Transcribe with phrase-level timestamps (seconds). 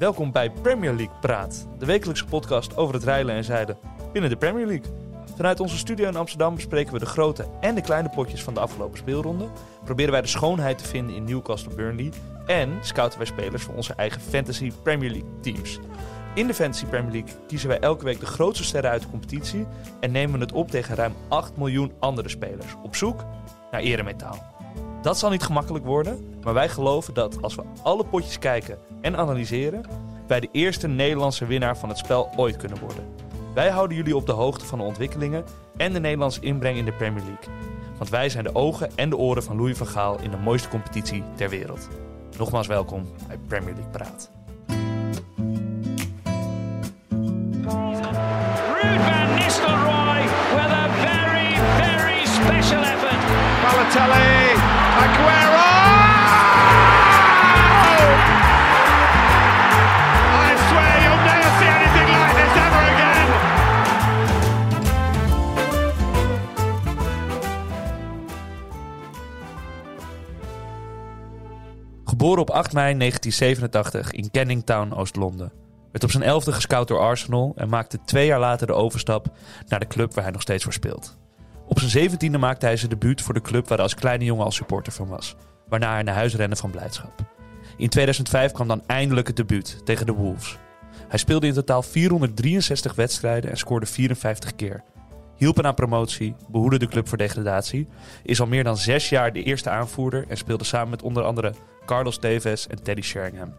[0.00, 3.78] Welkom bij Premier League Praat, de wekelijkse podcast over het rijlen en zeilen
[4.12, 4.92] binnen de Premier League.
[5.36, 8.60] Vanuit onze studio in Amsterdam bespreken we de grote en de kleine potjes van de
[8.60, 9.48] afgelopen speelronde.
[9.84, 12.12] Proberen wij de schoonheid te vinden in Newcastle Burnley.
[12.46, 15.78] En scouten wij spelers voor onze eigen Fantasy Premier League teams.
[16.34, 19.66] In de Fantasy Premier League kiezen wij elke week de grootste sterren uit de competitie.
[20.00, 22.76] En nemen het op tegen ruim 8 miljoen andere spelers.
[22.82, 23.24] Op zoek
[23.70, 24.59] naar eremetaal.
[25.02, 29.16] Dat zal niet gemakkelijk worden, maar wij geloven dat als we alle potjes kijken en
[29.16, 29.84] analyseren,
[30.26, 33.04] wij de eerste Nederlandse winnaar van het spel ooit kunnen worden.
[33.54, 35.44] Wij houden jullie op de hoogte van de ontwikkelingen
[35.76, 37.54] en de Nederlandse inbreng in de Premier League.
[37.98, 40.68] Want wij zijn de ogen en de oren van Louis van Gaal in de mooiste
[40.68, 41.88] competitie ter wereld.
[42.38, 44.39] Nogmaals welkom bij Premier League Praat.
[53.90, 54.54] Balotelli,
[55.02, 55.68] Aguero!
[60.32, 63.28] I swear you'll never see anything like this ever again.
[72.04, 75.52] Geboren op 8 mei 1987 in Canning Town, Oost-Londen.
[75.92, 79.26] Werd op zijn elfde gescout door Arsenal en maakte twee jaar later de overstap
[79.68, 81.19] naar de club waar hij nog steeds voor speelt.
[81.70, 84.44] Op zijn zeventiende maakte hij zijn debuut voor de club waar hij als kleine jongen
[84.44, 85.36] al supporter van was.
[85.68, 87.12] Waarna hij naar huis rende van blijdschap.
[87.76, 90.58] In 2005 kwam dan eindelijk het debuut tegen de Wolves.
[91.08, 94.82] Hij speelde in totaal 463 wedstrijden en scoorde 54 keer.
[95.36, 97.88] Hielp aan promotie, behoedde de club voor degradatie,
[98.22, 101.54] is al meer dan zes jaar de eerste aanvoerder en speelde samen met onder andere
[101.86, 103.54] Carlos Tevez en Teddy Sheringham.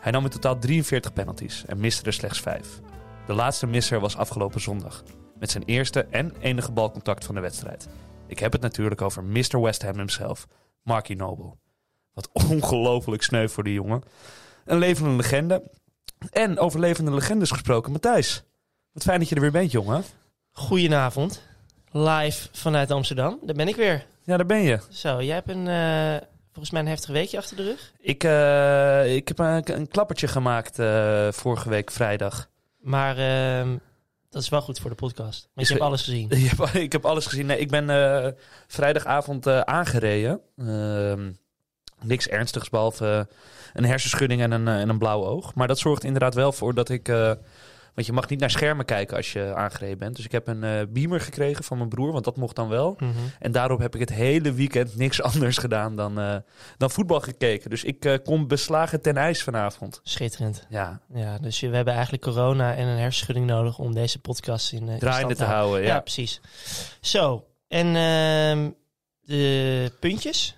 [0.00, 2.80] Hij nam in totaal 43 penalties en miste er slechts vijf.
[3.26, 5.02] De laatste misser was afgelopen zondag,
[5.42, 7.88] met zijn eerste en enige balcontact van de wedstrijd.
[8.26, 9.60] Ik heb het natuurlijk over Mr.
[9.60, 10.46] West Ham himself,
[10.82, 11.56] Marky Noble.
[12.14, 14.02] Wat ongelooflijk sneu voor die jongen.
[14.64, 15.70] Een levende legende.
[16.30, 18.42] En over levende legendes gesproken, Matthijs.
[18.92, 20.04] Wat fijn dat je er weer bent, jongen.
[20.52, 21.42] Goedenavond.
[21.90, 23.38] Live vanuit Amsterdam.
[23.42, 24.06] Daar ben ik weer.
[24.22, 24.78] Ja, daar ben je.
[24.90, 27.92] Zo, jij hebt een, eh, volgens mij een heftig weekje achter de rug.
[27.98, 32.48] Ik, eh, ik heb een, een klappertje gemaakt eh, vorige week vrijdag.
[32.78, 33.76] Maar ehm,
[34.32, 35.48] dat is wel goed voor de podcast.
[35.54, 36.30] Is je hebt alles gezien.
[36.72, 37.46] Ik heb alles gezien.
[37.46, 38.30] Nee, ik ben eh,
[38.66, 40.40] vrijdagavond eh, aangereden.
[40.56, 41.30] Ehm,
[42.00, 43.36] niks ernstigs, behalve eh,
[43.72, 45.54] een hersenschudding en een, eh, en een blauw oog.
[45.54, 47.12] Maar dat zorgt inderdaad wel voor dat ik...
[47.94, 50.16] want je mag niet naar schermen kijken als je aangereden bent.
[50.16, 52.96] Dus ik heb een eh, beamer gekregen van mijn broer, want dat mocht dan wel.
[52.98, 53.10] Mhm.
[53.38, 56.36] En daarop heb ik het hele weekend niks anders gedaan dan, eh,
[56.76, 57.70] dan voetbal gekeken.
[57.70, 60.00] Dus ik eh, kom beslagen ten ijs vanavond.
[60.02, 60.66] Schitterend.
[60.68, 64.78] Ja, Ja, dus we hebben eigenlijk corona en een hersenschudding nodig om deze podcast in,
[64.98, 65.80] draaiende stand te houden.
[65.80, 66.00] Ja, Ja.
[66.00, 66.40] precies.
[67.00, 68.70] Zo, en ehm,
[69.20, 70.56] de puntjes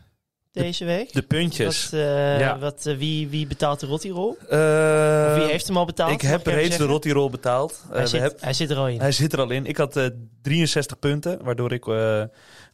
[0.54, 1.12] deze week.
[1.12, 1.90] De puntjes.
[1.90, 2.58] Wat, eh, Ja.
[2.58, 4.36] wat, eh, wie, wie betaalt de Rottirol?
[4.48, 6.12] Eh, Of wie heeft hem al betaald?
[6.12, 6.84] Ik heb reeds de?
[6.84, 7.84] Rottirol betaald.
[7.90, 9.00] Eh, Hij, zit, heb- hij zit er al in.
[9.00, 9.66] hij zit er al in.
[9.66, 10.06] Ik had eh,
[10.42, 12.22] 63 punten, waardoor ik eh,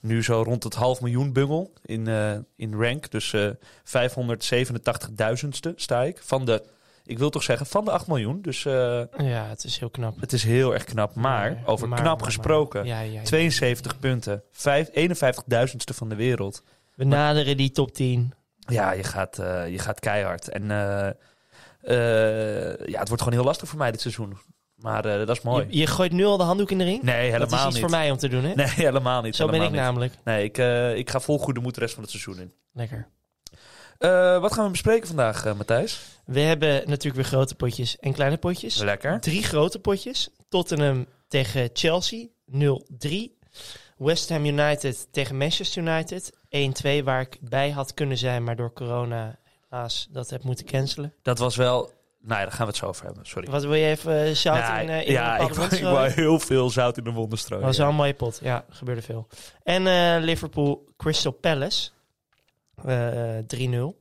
[0.01, 3.11] nu zo rond het half miljoen bungel in, eh, in rank.
[3.11, 3.49] Dus eh
[3.85, 6.19] 587.000ste sta ik.
[6.23, 6.63] Van de,
[7.05, 8.43] ik wil toch zeggen, van de 8 miljoen.
[8.43, 8.73] Dus eh,
[9.19, 10.21] Ja, het is heel knap.
[10.21, 11.15] het is heel erg knap.
[11.15, 13.23] Maar, over maar- knap maar- gesproken, Ja, ja, ja.
[13.23, 14.43] 72 punten.
[14.53, 16.63] Vijf- 51.000ste van de wereld.
[17.01, 18.33] We naderen die top 10.
[18.59, 20.49] Ja, je gaat, eh, je gaat keihard.
[20.49, 24.39] En eh, eh, ja, het wordt gewoon heel lastig voor mij dit seizoen.
[24.75, 25.67] Maar dat is mooi.
[25.69, 27.03] Je, je gooit nu al de handdoek in de ring?
[27.03, 27.83] nee, helemaal dat is iets niet.
[27.83, 28.55] voor mij om te doen, hè?
[28.55, 29.37] Nee, helemaal niet.
[29.37, 29.81] Zo ben ik niet.
[29.81, 30.15] namelijk.
[30.25, 30.59] Nee, ik,
[30.99, 32.53] ik ga vol goede moed de rest van het seizoen in.
[32.73, 33.09] Lekker.
[34.41, 36.01] Wat gaan we bespreken vandaag, Matthijs?
[36.25, 38.77] We hebben natuurlijk weer grote potjes en kleine potjes.
[38.77, 39.21] Lekker.
[39.21, 40.31] Drie grote potjes.
[40.49, 42.59] Tottenham tegen Chelsea 0-3.
[44.05, 46.33] West Ham United tegen Manchester United
[47.01, 49.39] 1-2, waar ik bij had kunnen zijn, maar door corona
[49.69, 51.15] helaas dat heb moeten cancelen.
[51.23, 51.91] Dat was wel...
[52.23, 53.27] Nou ja, daar gaan we het zo over hebben.
[53.27, 53.51] Sorry.
[53.51, 55.73] Wat wil je even eh, zout Ja, in, eh, in ja, ik, bepaalde wou- mond
[55.73, 56.13] ik wou strooien?
[56.31, 57.65] heel veel zout in de wonden strooien.
[57.67, 58.39] Dat was wel een mooie pot.
[58.43, 59.27] Ja, gebeurde veel.
[59.63, 61.91] En eh, Liverpool Crystal Palace.
[62.85, 63.99] eh 3-0.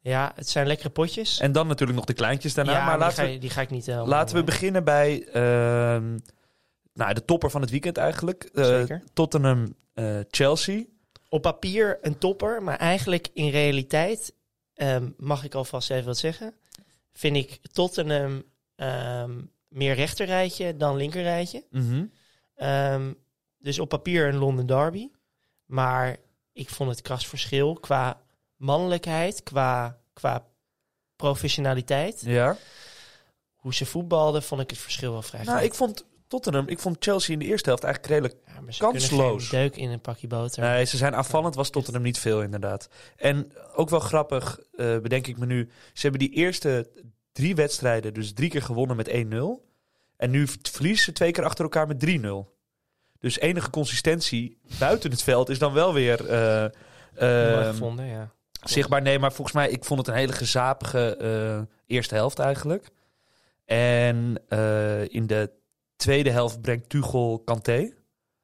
[0.00, 1.38] Ja, het zijn lekkere potjes.
[1.40, 2.72] En dan natuurlijk nog de kleintjes daarna.
[2.72, 4.06] ja, maar die, laten ga, we, die ga ik niet helemaal...
[4.08, 6.18] laten we beginnen bij ehm,
[6.92, 8.44] nou, de topper van het weekend eigenlijk.
[8.44, 9.02] Eh, Zeker.
[9.12, 10.84] Tottenham eh, Chelsea.
[11.28, 14.34] Op papier een topper, maar eigenlijk in realiteit,
[14.74, 16.54] ehm, mag ik alvast even wat zeggen,
[17.12, 18.42] vind ik Tottenham
[18.76, 21.64] ehm, meer rechterrijtje dan linkerrijtje.
[21.70, 22.04] Mhm.
[22.54, 23.12] Ehm,
[23.58, 25.10] dus op papier een London derby.
[25.64, 26.16] Maar
[26.52, 28.20] ik vond het kras verschil qua
[28.56, 30.46] mannelijkheid, qua, qua
[31.16, 32.20] professionaliteit.
[32.20, 32.56] Ja.
[33.54, 35.68] Hoe ze voetbalden, vond ik het verschil wel vrij Nou, groot.
[35.68, 38.48] ik vond Tottenham, ik vond Chelsea in de eerste helft eigenlijk redelijk...
[38.54, 39.48] Ja, maar ze Kansloos.
[39.48, 40.62] geen deuk in een pakje boter.
[40.62, 42.88] Nee, ze zijn aanvallend, was Tottenham niet veel inderdaad.
[43.16, 45.70] En ook wel grappig, eh, bedenk ik me nu.
[45.92, 46.90] Ze hebben die eerste
[47.32, 49.68] drie wedstrijden dus drie keer gewonnen met 1-0.
[50.16, 52.56] En nu verliezen ze twee keer achter elkaar met 3-0.
[53.18, 56.24] Dus enige consistentie buiten het veld is dan wel weer...
[56.24, 56.70] Mooi
[57.14, 58.32] ehm, gevonden, ja.
[58.62, 62.88] Zichtbaar, nee, maar volgens mij, ik vond het een hele gezapige eh, eerste helft eigenlijk.
[63.64, 64.42] En
[65.10, 65.60] in de
[66.02, 67.92] tweede helft brengt Tuchel Kanté.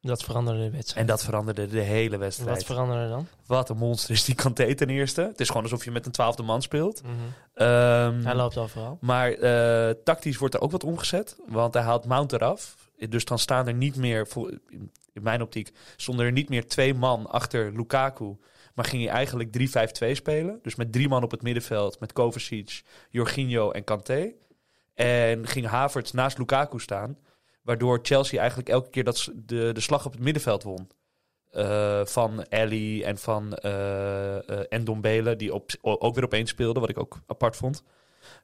[0.01, 1.01] Dat veranderde de wedstrijd.
[1.01, 2.51] En dat veranderde de hele wedstrijd.
[2.57, 3.27] Wat veranderde dan?
[3.47, 5.21] Wat een monster is die Kanté ten eerste.
[5.23, 7.03] Het is gewoon alsof je met een twaalfde man speelt.
[7.03, 7.13] Mhm.
[7.55, 8.99] Ehm, Hij loopt overal.
[9.01, 11.37] maar eh, tactisch wordt er ook wat omgezet.
[11.47, 12.77] Want hij haalt Mount eraf.
[13.09, 14.27] Dus dan staan er niet meer,
[15.13, 18.37] in mijn optiek, stonden er niet meer twee man achter Lukaku.
[18.75, 20.59] Maar ging hij eigenlijk 3-5-2 spelen.
[20.63, 22.01] Dus met drie man op het middenveld.
[22.01, 24.33] Met Kovacic, Jorginho en Kanté.
[24.95, 27.17] En ging Havertz naast Lukaku staan.
[27.69, 30.89] Waardoor Chelsea eigenlijk elke keer dat de, de slag op het middenveld won.
[31.51, 36.81] Eh, van Ellie en van eh eh, en Dombele, die op, ook weer opeens speelde,
[36.81, 37.83] wat ik ook apart vond.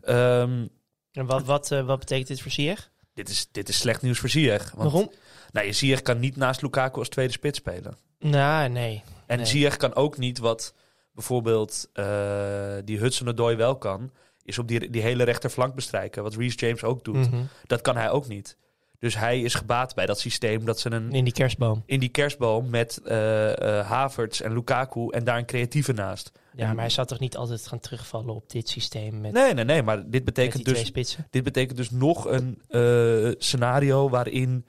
[0.00, 0.66] Ehm,
[1.12, 2.90] En wat, wat, eh, wat betekent dit voor Ziyech?
[3.14, 4.70] dit, is, dit is slecht nieuws voor Ziyech.
[4.70, 5.10] Want, Waarom?
[5.52, 7.96] Nou, Ziyech kan niet naast Lukaku als tweede spits spelen.
[8.18, 9.02] Nou, nee.
[9.26, 9.46] En Nee.
[9.46, 10.74] Ziyech kan ook niet wat
[11.12, 14.10] bijvoorbeeld eh, die Hudson-Odoi wel kan,
[14.42, 16.22] is op die, die hele rechterflank bestrijken.
[16.22, 17.30] Wat Reece James ook doet.
[17.30, 17.42] Mhm.
[17.66, 18.56] Dat kan hij ook niet.
[18.98, 21.82] Dus hij is gebaat bij dat systeem dat ze een In die kerstboom.
[21.86, 26.32] in die kerstboom met eh eh Havertz en Lukaku en daar een creatieve naast.
[26.56, 29.64] Ja, maar hij zou toch niet altijd gaan terugvallen op dit systeem met, Nee, nee,
[29.64, 30.92] nee, maar dit betekent dus
[31.30, 34.66] dit betekent dus nog een eh, scenario waarin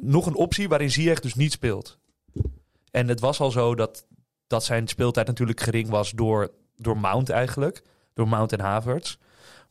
[0.00, 1.98] nog een optie waarin Ziyech dus niet speelt.
[2.90, 4.06] En het was al zo dat,
[4.46, 7.82] dat zijn speeltijd natuurlijk gering was door, door Mount eigenlijk.
[8.14, 9.16] Door Mount en Havertz.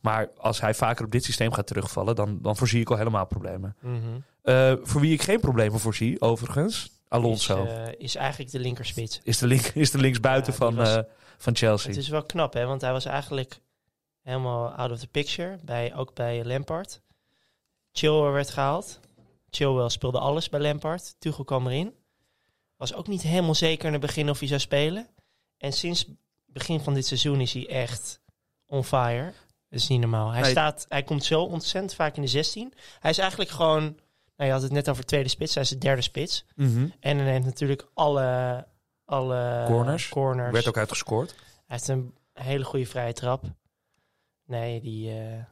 [0.02, 3.26] Maar als hij vaker op dit systeem gaat terugvallen, dan, dan voorzie ik al helemaal
[3.26, 3.76] problemen.
[3.80, 3.98] Mhm.
[4.42, 7.62] Eh, voor wie ik geen problemen voorzie, overigens, Alonso.
[7.64, 9.20] Is, eh, is eigenlijk de linkerspits.
[9.22, 11.02] is, de, link, is de linksbuiten Ja, van, was- eh,
[11.38, 11.88] van Chelsea.
[11.88, 12.66] Het is wel knap, hè?
[12.66, 13.60] Want hij was eigenlijk
[14.22, 15.58] helemaal out of the picture.
[15.64, 17.00] Bij, ook bij Lampard.
[17.92, 19.00] Chilwell werd gehaald.
[19.50, 21.14] Chilwell speelde alles bij Lampard.
[21.18, 21.94] Tuchel kwam erin.
[22.76, 25.06] Was ook niet helemaal zeker in het begin of hij zou spelen.
[25.58, 26.06] En sinds
[26.46, 28.20] begin van dit seizoen is hij echt
[28.66, 29.32] on fire.
[29.72, 30.30] Dat is niet normaal.
[30.30, 30.50] Hij, Nee.
[30.50, 32.72] staat, hij komt zo ontzettend vaak in de 16.
[33.00, 33.82] Hij is eigenlijk gewoon...
[34.36, 35.54] Nou, je had het net over tweede spits.
[35.54, 36.44] Hij is de derde spits.
[36.54, 36.86] Mhm.
[37.00, 38.66] En hij neemt natuurlijk alle,
[39.04, 40.08] alle Corners.
[40.08, 40.52] corners.
[40.52, 41.30] Werd ook uitgescoord.
[41.30, 41.36] Hij
[41.66, 43.44] heeft een hele goede vrije trap.
[44.46, 45.44] Nee, die, eh,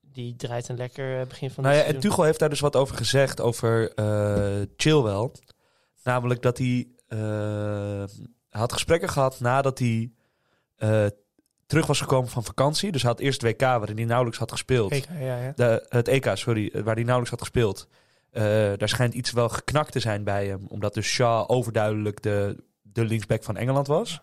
[0.00, 2.76] die draait een lekker eh, begin van Nou ja, en Tuchel heeft daar dus wat
[2.76, 5.30] over gezegd, over eh Chilwell.
[6.02, 6.88] Namelijk dat hij
[8.48, 10.12] hij had gesprekken gehad nadat hij
[11.66, 12.92] terug was gekomen van vakantie.
[12.92, 14.94] Dus hij had eerst het WK, waarin hij nauwelijks had gespeeld.
[14.94, 15.52] Ja, ja.
[15.56, 17.88] De, het EK, sorry, waar hij nauwelijks had gespeeld.
[18.30, 18.42] Eh,
[18.76, 20.66] daar schijnt iets wel geknakt te zijn bij hem.
[20.68, 24.20] Omdat dus Shaw overduidelijk de, de linksback van Engeland was.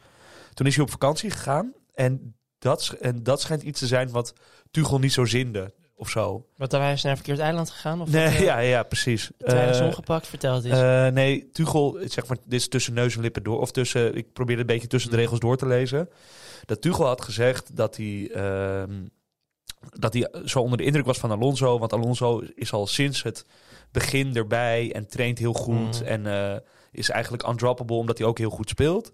[0.53, 1.73] Toen is hij op vakantie gegaan.
[1.93, 4.33] En dat, en dat schijnt iets te zijn wat
[4.71, 5.73] Tuchel niet zo zinde.
[6.03, 6.45] Of zo.
[6.57, 8.01] Wat dan hij is naar een verkeerd eiland gegaan?
[8.01, 9.31] Of Nee, wat, eh, ja, ja, precies.
[9.37, 10.27] te weinig Eh, zon gepakt?
[10.27, 10.77] Vertel het eens.
[10.77, 13.59] eh, nee, Tuchel, zeg maar, dit is tussen neus en lippen door.
[13.59, 16.09] Of tussen, ik probeer het een beetje tussen de regels door te lezen.
[16.65, 18.91] Dat Tuchel had gezegd dat hij, ehm,
[19.99, 21.79] dat hij zo onder de indruk was van Alonso.
[21.79, 23.45] Want Alonso is al sinds het
[23.91, 26.01] begin erbij en traint heel goed.
[26.01, 26.03] Mhm.
[26.03, 26.61] En
[26.91, 29.13] is eigenlijk undroppable omdat hij ook heel goed speelt.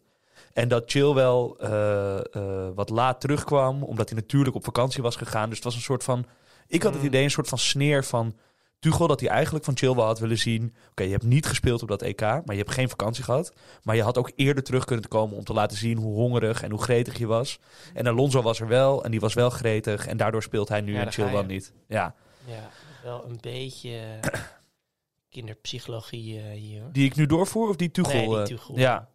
[0.53, 5.47] En dat Chilwell eh, eh, wat laat terugkwam, omdat hij natuurlijk op vakantie was gegaan.
[5.47, 6.25] Dus het was een soort van.
[6.69, 7.11] Ik had het Mhm.
[7.11, 8.35] idee, een soort van sneer van
[8.79, 10.75] Tuchel, dat hij eigenlijk van Chilwell had willen zien.
[10.91, 13.53] Oké, je hebt niet gespeeld op dat EK, maar je hebt geen vakantie gehad.
[13.83, 16.71] Maar je had ook eerder terug kunnen komen om te laten zien hoe hongerig en
[16.71, 17.59] hoe gretig je was.
[17.93, 20.07] En Alonso was er wel en die was wel gretig.
[20.07, 21.73] En daardoor speelt hij nu Ja, en Chilwell niet.
[21.87, 22.69] Ja, ja,
[23.03, 24.19] wel een beetje
[25.29, 26.83] kinderpsychologie eh, hier.
[26.91, 28.13] die ik nu doorvoer of die Tuchel?
[28.13, 28.77] Nee, die eh, Tuchel.
[28.77, 29.09] Ja.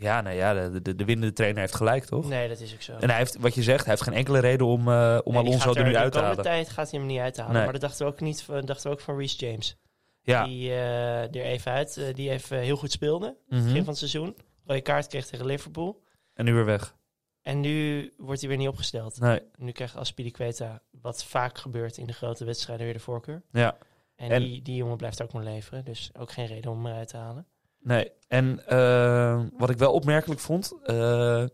[0.00, 2.28] Ja, nou ja, de, de, de winnende trainer heeft gelijk, toch?
[2.28, 2.92] Nee, dat is ook zo.
[2.92, 5.42] En hij heeft, wat je zegt, hij heeft geen enkele reden om, eh, om Nee,
[5.42, 6.42] Alonso gaat er nu de uit te halen.
[6.44, 7.52] tijd gaat hij hem niet uithalen.
[7.52, 7.62] Nee.
[7.62, 9.76] Maar dat dachten we ook, niet, van- dachten we ook van Reece James.
[10.22, 10.44] Ja.
[10.44, 13.36] Die eh, er even uit, eh, die even heel goed speelde.
[13.48, 13.62] Mhm.
[13.62, 14.36] Begin van het seizoen.
[14.64, 16.02] Rode kaart kreeg tegen Liverpool.
[16.34, 16.96] En nu weer weg.
[17.42, 19.20] En nu wordt hij weer niet opgesteld.
[19.20, 23.42] Nee, Nu krijgt Aspilicueta, wat vaak gebeurt in de grote wedstrijden, weer de voorkeur.
[23.52, 23.76] ja.
[24.16, 25.84] En, En- die, die jongen blijft ook maar leveren.
[25.84, 27.46] Dus ook geen reden om hem eruit te halen.
[27.80, 31.44] Nee, en eh, wat ik wel opmerkelijk vond, eh,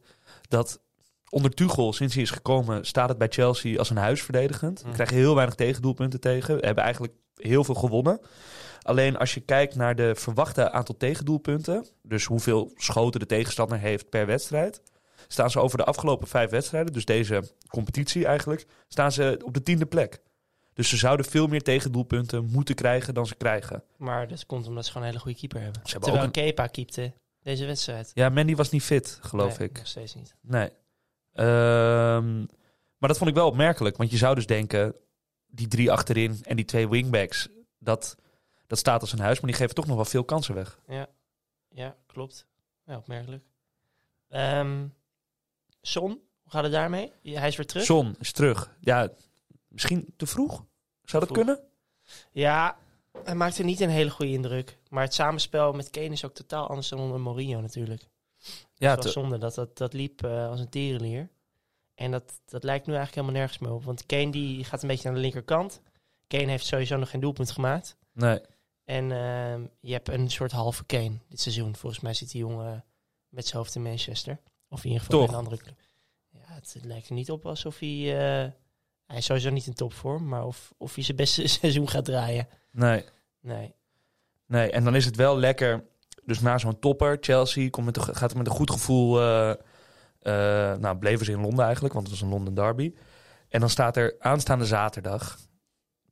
[0.48, 0.80] dat
[1.28, 4.82] onder Tuchel, sinds hij is gekomen, staat het bij Chelsea als een huis verdedigend.
[4.82, 6.56] We krijgen heel weinig tegendoelpunten tegen.
[6.56, 8.20] We hebben eigenlijk heel veel gewonnen.
[8.82, 14.08] Alleen als je kijkt naar de verwachte aantal tegendoelpunten, dus hoeveel schoten de tegenstander heeft
[14.08, 14.82] per wedstrijd,
[15.28, 19.62] staan ze over de afgelopen vijf wedstrijden, dus deze competitie eigenlijk, staan ze op de
[19.62, 20.22] tiende plek.
[20.74, 23.82] Dus ze zouden veel meer tegendoelpunten moeten krijgen dan ze krijgen.
[23.96, 25.80] Maar dat komt omdat ze gewoon een hele goede keeper hebben.
[25.84, 27.12] Ze hebben Terwijl ook Kepa keepte
[27.42, 28.10] deze wedstrijd.
[28.14, 29.76] Ja, Mandy was niet fit, geloof Nee, ik.
[29.76, 30.34] Nog steeds niet.
[30.40, 30.70] Nee.
[31.32, 32.38] Ehm,
[32.98, 33.96] maar dat vond ik wel opmerkelijk.
[33.96, 34.94] Want je zou dus denken,
[35.46, 38.16] die drie achterin en die twee wingbacks, dat,
[38.66, 39.40] dat staat als een huis.
[39.40, 40.78] Maar die geven toch nog wel veel kansen weg.
[41.68, 42.46] Ja, klopt.
[42.86, 43.44] Ja, opmerkelijk.
[44.28, 44.86] Ehm
[45.86, 46.10] Son,
[46.42, 47.12] hoe gaat het daarmee?
[47.22, 47.84] Ja, Hij is weer terug?
[47.84, 48.76] Son is terug.
[48.80, 49.08] Ja,
[49.74, 50.64] misschien te vroeg?
[51.02, 51.44] Zou dat Vroeg.
[51.44, 51.60] kunnen?
[52.32, 52.78] Ja,
[53.24, 54.78] hij maakte niet een hele goede indruk.
[54.88, 58.08] Maar het samenspel met Kane is ook totaal anders dan onder Mourinho natuurlijk.
[58.74, 59.38] Ja, het was te- zonde.
[59.38, 61.28] Dat, dat, dat liep eh, als een tierenlier.
[61.94, 63.84] En dat, dat lijkt nu eigenlijk helemaal nergens meer op.
[63.84, 65.80] Want Kane die gaat een beetje naar de linkerkant.
[66.26, 67.96] Kane heeft sowieso nog geen doelpunt gemaakt.
[68.12, 68.40] nee.
[68.84, 71.76] En ehm, je hebt een soort halve Kane dit seizoen.
[71.76, 72.84] Volgens mij zit die jongen
[73.28, 74.38] met zijn hoofd in Manchester.
[74.68, 75.28] Of in ieder geval Toch?
[75.28, 75.78] in een andere club.
[76.30, 77.88] Ja, het, het lijkt er niet op alsof hij...
[78.44, 78.50] eh,
[79.14, 80.28] hij is sowieso niet in topvorm.
[80.28, 82.48] Maar of, of hij zijn beste seizoen gaat draaien.
[82.70, 83.04] Nee.
[83.40, 83.74] Nee.
[84.46, 85.84] Nee, en dan is het wel lekker.
[86.24, 89.20] Dus na zo'n topper, Chelsea komt met een, gaat met een goed gevoel.
[89.20, 92.94] eh, eh, nou, bleven ze in Londen eigenlijk, want het was een Londen derby.
[93.48, 95.38] En dan staat er aanstaande zaterdag.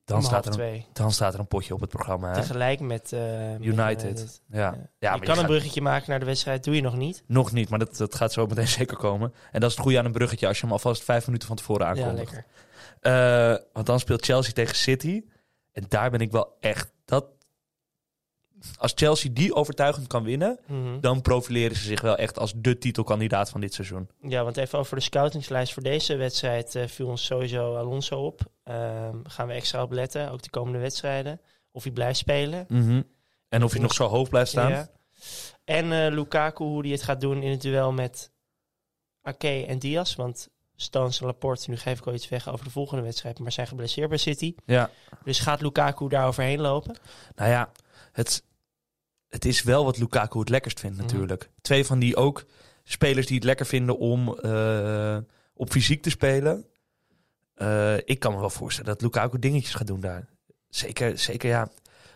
[0.04, 2.28] Dan Om staat, er een, dan staat er een potje op het programma.
[2.28, 2.35] Hè?
[2.35, 4.42] Tegelijk met, eh, met United.
[4.49, 4.71] Ja, ja.
[4.71, 6.64] je maar kan je een gaat- bruggetje maken naar de wedstrijd.
[6.64, 7.23] Doe je nog niet.
[7.26, 9.35] Nog niet, maar dat, dat gaat zo meteen zeker komen.
[9.52, 11.56] En dat is het goede aan een bruggetje als je hem alvast vijf minuten van
[11.56, 12.32] tevoren Ja, aankondigt.
[12.32, 12.50] lekker.
[13.02, 15.25] Eh, want dan speelt Chelsea tegen City.
[15.73, 16.92] En daar ben ik wel echt.
[17.04, 17.25] Dat,
[18.76, 21.00] als Chelsea die overtuigend kan winnen, Mhm.
[21.00, 24.09] dan profileren ze zich wel echt als de titelkandidaat van dit seizoen.
[24.21, 28.40] Ja, want even over de scoutingslijst voor deze wedstrijd eh, viel ons sowieso Alonso op.
[28.64, 31.40] Ehm, gaan we extra op letten, ook de komende wedstrijden.
[31.71, 32.66] Of hij blijft spelen.
[33.49, 34.71] En of je nog zo hoog blijft staan.
[34.71, 34.90] Ja.
[35.64, 38.30] En eh, Lukaku, hoe hij het gaat doen in het duel met
[39.23, 40.14] Ake en Diaz.
[40.14, 40.49] Want
[40.82, 43.66] Stones en Laporte, nu geef ik al iets weg over de volgende wedstrijd, maar zijn
[43.66, 44.54] geblesseerd bij City.
[44.66, 44.90] Ja.
[45.24, 46.96] Dus gaat Lukaku daar overheen lopen?
[47.34, 47.70] Nou ja,
[48.12, 48.44] het,
[49.28, 51.06] het is wel wat Lukaku het lekkerst vindt Mhm.
[51.06, 51.50] natuurlijk.
[51.60, 52.44] Twee van die ook
[52.84, 55.16] spelers die het lekker vinden om eh,
[55.54, 56.66] op fysiek te spelen.
[57.54, 60.28] Eh, ik kan me wel voorstellen dat Lukaku dingetjes gaat doen daar.
[60.68, 61.68] Zeker, zeker ja.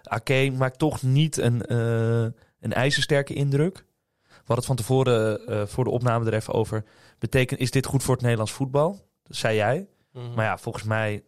[0.02, 2.22] Ake maakt toch niet een, eh,
[2.60, 3.84] een ijzersterke indruk.
[4.26, 6.84] We hadden het van tevoren voor de opname er even over.
[7.18, 9.08] Betekent, is dit goed voor het Nederlands voetbal?
[9.22, 9.88] Dat zei jij.
[10.12, 10.34] Mhm.
[10.34, 11.24] Maar ja, volgens mij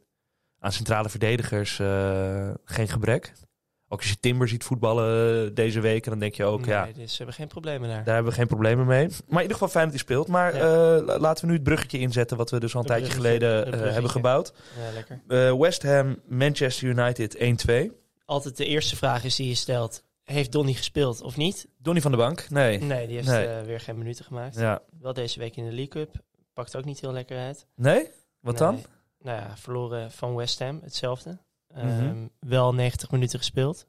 [0.60, 3.32] aan centrale verdedigers eh, geen gebrek.
[3.90, 6.88] Ook als je Timber ziet voetballen eh, deze week, dan denk je ook, nee, ja,
[6.94, 8.04] dus ze hebben geen problemen daar.
[8.04, 9.06] daar hebben we geen problemen mee.
[9.08, 10.28] Maar in ieder geval fijn dat hij speelt.
[10.28, 10.60] Maar Ja.
[10.96, 13.78] eh, la- laten we nu het bruggetje inzetten wat we dus al een tijdje geleden
[13.92, 14.52] hebben gebouwd.
[14.78, 15.58] Ja, lekker.
[15.58, 17.92] West Ham, Manchester United 1-2.
[18.24, 20.02] Altijd de eerste vraag is die je stelt.
[20.32, 21.68] Heeft Donny gespeeld of niet?
[21.78, 22.50] Donny van de Bank?
[22.50, 22.78] Nee.
[22.80, 23.46] Nee, die heeft Nee.
[23.46, 24.54] eh, weer geen minuten gemaakt.
[24.56, 24.82] Ja.
[25.00, 26.14] Wel deze week in de League Cup.
[26.52, 27.66] Pakt ook niet heel lekker uit.
[27.74, 28.10] Nee?
[28.40, 28.84] Wat dan?
[29.20, 31.38] Nou ja, verloren van West Ham, hetzelfde.
[31.74, 31.86] Mhm.
[31.86, 33.86] Ehm, wel 90 minuten gespeeld.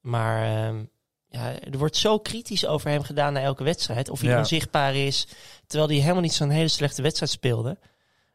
[0.00, 0.84] Maar ehm,
[1.28, 4.08] ja, er wordt zo kritisch over hem gedaan na elke wedstrijd.
[4.08, 4.38] Of hij Ja.
[4.38, 5.26] onzichtbaar is.
[5.66, 7.78] Terwijl hij helemaal niet zo'n hele slechte wedstrijd speelde.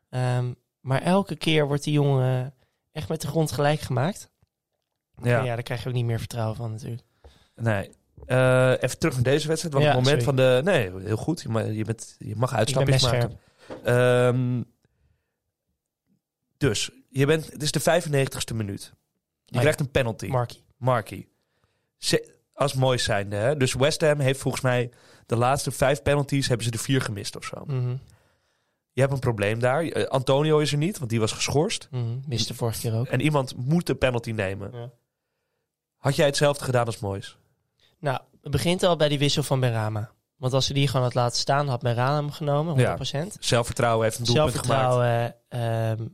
[0.09, 2.53] Ehm, maar elke keer wordt die jongen
[2.91, 4.29] echt met de grond gelijk gemaakt.
[5.21, 5.29] Ja.
[5.29, 5.43] Ja.
[5.43, 7.03] ja, daar krijg je ook niet meer vertrouwen van natuurlijk.
[7.55, 7.89] Nee.
[8.25, 9.73] Eh, even terug naar deze wedstrijd.
[9.73, 10.37] Want Ja, het moment sorry.
[10.37, 10.71] van de...
[10.71, 11.41] Nee, heel goed.
[11.41, 13.39] Je mag, je bent, je mag uitstapjes maken.
[13.83, 14.61] Ehm,
[16.57, 18.93] dus, je bent, het is de 95ste minuut.
[19.45, 19.59] Je ja.
[19.59, 20.27] krijgt een penalty.
[20.77, 21.27] Marky.
[21.97, 23.35] Ze- Als mooi zijnde.
[23.35, 23.57] Hè?
[23.57, 24.91] Dus West Ham heeft volgens mij
[25.25, 27.63] de laatste vijf penalties hebben ze er vier gemist of zo.
[27.65, 27.95] Mhm,
[28.91, 29.83] Je hebt een probleem daar.
[29.83, 31.87] Eh, Antonio is er niet, want die was geschorst.
[31.91, 32.17] mhm.
[32.27, 33.07] Miste vorige keer ook.
[33.07, 34.71] En iemand moet de penalty nemen.
[34.73, 34.91] Ja.
[35.97, 37.37] Had jij hetzelfde gedaan als Moois?
[38.05, 40.09] Nou, het begint al bij die wissel van Benrama.
[40.35, 43.37] Want als ze die gewoon had laten staan, had Benrama hem genomen, 100%.
[43.39, 44.93] Zelfvertrouwen heeft een doelpunt gemaakt.
[44.93, 46.07] Zelfvertrouwen, ehm,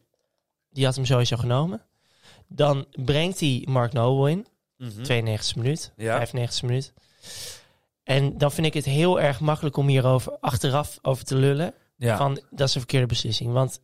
[0.70, 1.82] die had hem sowieso genomen.
[2.48, 5.02] Dan brengt hij Mark Noble in, Mhm.
[5.04, 6.18] 92e minuut, Ja.
[6.18, 6.94] 95e minuut.
[8.04, 11.74] En dan vind ik het heel erg makkelijk om hierover achteraf over te lullen.
[11.98, 12.18] Ja.
[12.18, 13.54] Van, dat is een verkeerde beslissing.
[13.54, 13.80] Want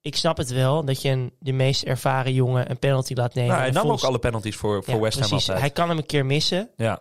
[0.00, 3.50] ik snap het wel dat je een, de meest ervaren jongen een penalty laat nemen.
[3.50, 5.48] Nou, hij nam ook alle penalties voor, voor Ja, West Ham precies.
[5.48, 5.66] altijd.
[5.66, 6.70] Hij kan hem een keer missen.
[6.76, 7.00] Ja.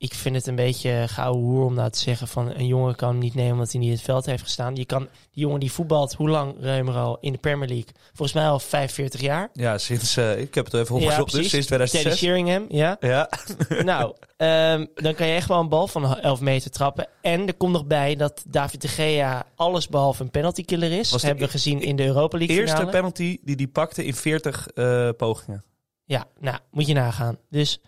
[0.00, 3.08] Ik vind het een beetje gouden hoer om nou te zeggen van een jongen kan
[3.08, 4.76] hem niet nemen omdat hij niet in het veld heeft gestaan.
[4.76, 7.92] Je kan, die jongen die voetbalt, hoe lang Reumer al in de Premier League?
[8.06, 9.48] Volgens mij al 45 jaar.
[9.52, 10.16] Ja, sinds...
[10.16, 12.16] eh, ik heb het even opgezocht, dus sinds Teddy 2006.
[12.16, 12.96] Sheringham, ja.
[13.00, 13.30] Ja.
[13.82, 17.08] nou, ehm, dan kan je echt wel een bal van 11 meter trappen.
[17.22, 21.10] En er komt nog bij dat David de Gea alles behalve een penaltykiller is.
[21.10, 22.96] Was de hebben we gezien in de Europa League Eerste finale.
[22.96, 25.64] penalty die hij pakte in 40 eh, pogingen.
[26.04, 27.38] Ja, nou, moet je nagaan.
[27.50, 27.80] Dus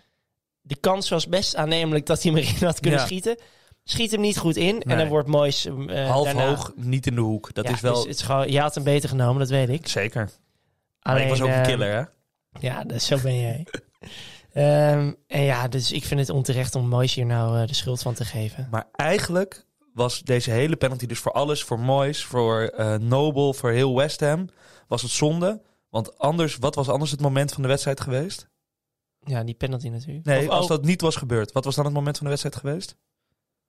[0.61, 3.07] de kans was best aannemelijk dat hij hem erin had kunnen Ja.
[3.07, 3.37] schieten.
[3.85, 4.75] Schiet hem niet goed in.
[4.75, 4.83] Nee.
[4.85, 7.55] En dan wordt Moois eh, Half daarna- hoog, niet in de hoek.
[7.55, 7.95] Dat Ja, is wel...
[7.95, 9.89] dus het is gewoon, je had hem beter genomen, dat weet ik.
[9.89, 10.25] Zeker.
[11.03, 12.03] Maar Alleen, ik was ook een eh, killer, hè?
[12.67, 13.67] Ja, dus zo ben jij.
[14.53, 18.03] Ehm, en ja, dus ik vind het onterecht om Moyes hier nou eh, de schuld
[18.03, 18.69] van te geven.
[18.71, 21.65] Maar eigenlijk was deze hele penalty dus voor alles.
[21.65, 24.49] Voor Moyes, voor eh Noble, voor heel West Ham.
[24.89, 25.63] Was het zonde.
[25.91, 28.49] Want anders, wat was anders het moment van de wedstrijd geweest?
[29.25, 30.27] Ja, die penalty natuurlijk.
[30.27, 31.53] Nee, Of, als oh, dat niet was gebeurd.
[31.53, 32.97] Wat was dan het moment van de wedstrijd geweest?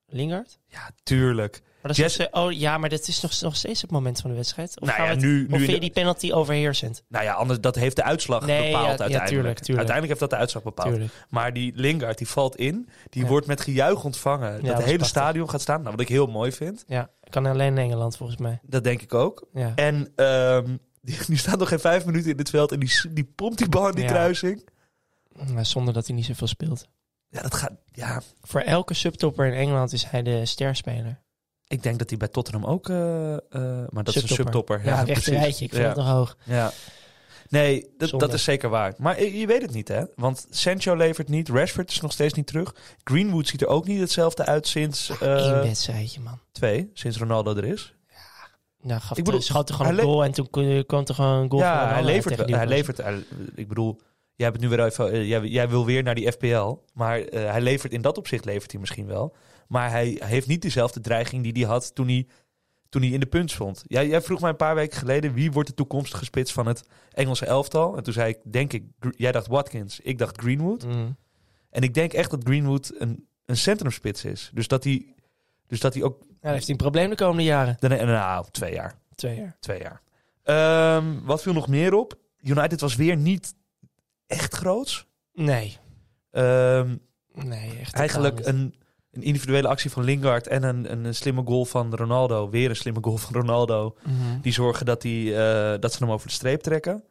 [0.07, 0.59] Lingard?
[0.67, 1.61] Ja, tuurlijk.
[1.61, 3.91] Maar dat is Jess- nog ste- oh ja, maar dat is nog, nog steeds het
[3.91, 4.79] moment van de wedstrijd.
[4.81, 7.03] Of, Nou ja, het- nu- vind je die penalty overheersend?
[7.07, 9.29] Nou ja, anders, dat heeft de uitslag Nee, bepaald ja, ja, uiteindelijk.
[9.29, 9.77] tuurlijk, tuurlijk.
[9.89, 10.89] Uiteindelijk heeft dat de uitslag bepaald.
[10.89, 11.13] Tuurlijk.
[11.29, 12.89] Maar die Lingard, die valt in.
[13.09, 14.51] Die wordt met gejuich ontvangen.
[14.51, 15.07] dat het hele prachtig.
[15.07, 15.79] stadion gaat staan.
[15.79, 16.83] Nou, wat ik heel mooi vind.
[16.87, 18.59] Ja, kan alleen in Engeland volgens mij.
[18.63, 19.47] Dat denk ik ook.
[19.53, 19.71] Ja.
[19.75, 20.65] En ehm,
[21.01, 22.71] die, die staat nog geen vijf minuten in het veld.
[22.71, 24.67] En die, die pompt die bal in die kruising.
[25.53, 26.87] Maar Zonder dat hij niet zoveel speelt.
[27.27, 27.71] Ja, dat gaat...
[27.91, 31.21] Ja, Voor elke subtopper in Engeland is hij de sterspeler.
[31.67, 32.89] ik denk dat hij bij Tottenham ook...
[32.89, 33.39] eh, eh,
[33.89, 34.85] maar dat is een subtopper.
[34.85, 35.07] Ja, precies.
[35.13, 35.65] rechterrijtje.
[35.65, 35.87] Ik vind Ja.
[35.89, 36.37] het nog hoog.
[36.43, 36.71] Ja.
[37.49, 38.93] Nee, dat, is zeker waar.
[38.97, 40.03] Maar je weet het niet, hè?
[40.15, 41.49] Want Sancho levert niet.
[41.49, 42.75] Rashford is nog steeds niet terug.
[43.03, 46.39] Greenwood ziet er ook niet hetzelfde uit sinds Eén eh, wedstrijdje, man.
[46.51, 46.89] twee.
[46.93, 47.93] Sinds Ronaldo er is.
[48.81, 50.49] Nou, gaf Ik bedoel, schoot er gewoon een goal en toen
[50.85, 52.97] kwam er gewoon een goal ja, hij levert, hij levert.
[52.97, 53.23] hij-
[53.55, 54.01] ik bedoel,
[54.41, 55.11] jij hebt het nu weer even.
[55.11, 56.77] eh, jij, jij wil weer naar die FPL.
[56.93, 59.35] Maar eh, hij levert in dat opzicht levert hij misschien wel.
[59.67, 62.27] Maar hij heeft niet dezelfde dreiging die hij had toen hij,
[62.89, 63.83] toen hij in de punt stond.
[63.87, 66.83] Jij, jij vroeg mij een paar weken geleden wie wordt de toekomstige spits van het
[67.11, 67.97] Engelse elftal.
[67.97, 68.83] En toen zei ik, denk ik,
[69.17, 70.85] jij dacht Watkins, ik dacht Greenwood.
[70.85, 71.15] Mm.
[71.69, 74.51] En ik denk echt dat Greenwood een, een centrumspits is.
[74.53, 75.15] Dus dat hij,
[75.67, 76.17] dus dat hij ook.
[76.19, 77.77] Ja, dan heeft hij een probleem de komende jaren.
[77.79, 78.99] Nee, nou, twee jaar.
[79.15, 79.55] Twee jaar.
[79.59, 80.01] Twee jaar.
[80.43, 82.19] Ehm, wat viel nog meer op?
[82.41, 83.53] United was weer niet
[84.31, 85.05] echt groots.
[85.33, 85.77] Nee.
[86.31, 86.95] Ehm,
[87.33, 88.75] Nee, echt eigenlijk een,
[89.11, 92.49] een individuele actie van Lingard en een, een, een slimme goal van Ronaldo.
[92.49, 93.95] Weer een slimme goal van Ronaldo.
[94.03, 94.39] Mhm.
[94.41, 97.03] Die zorgen dat, die, eh, dat ze hem over de streep trekken.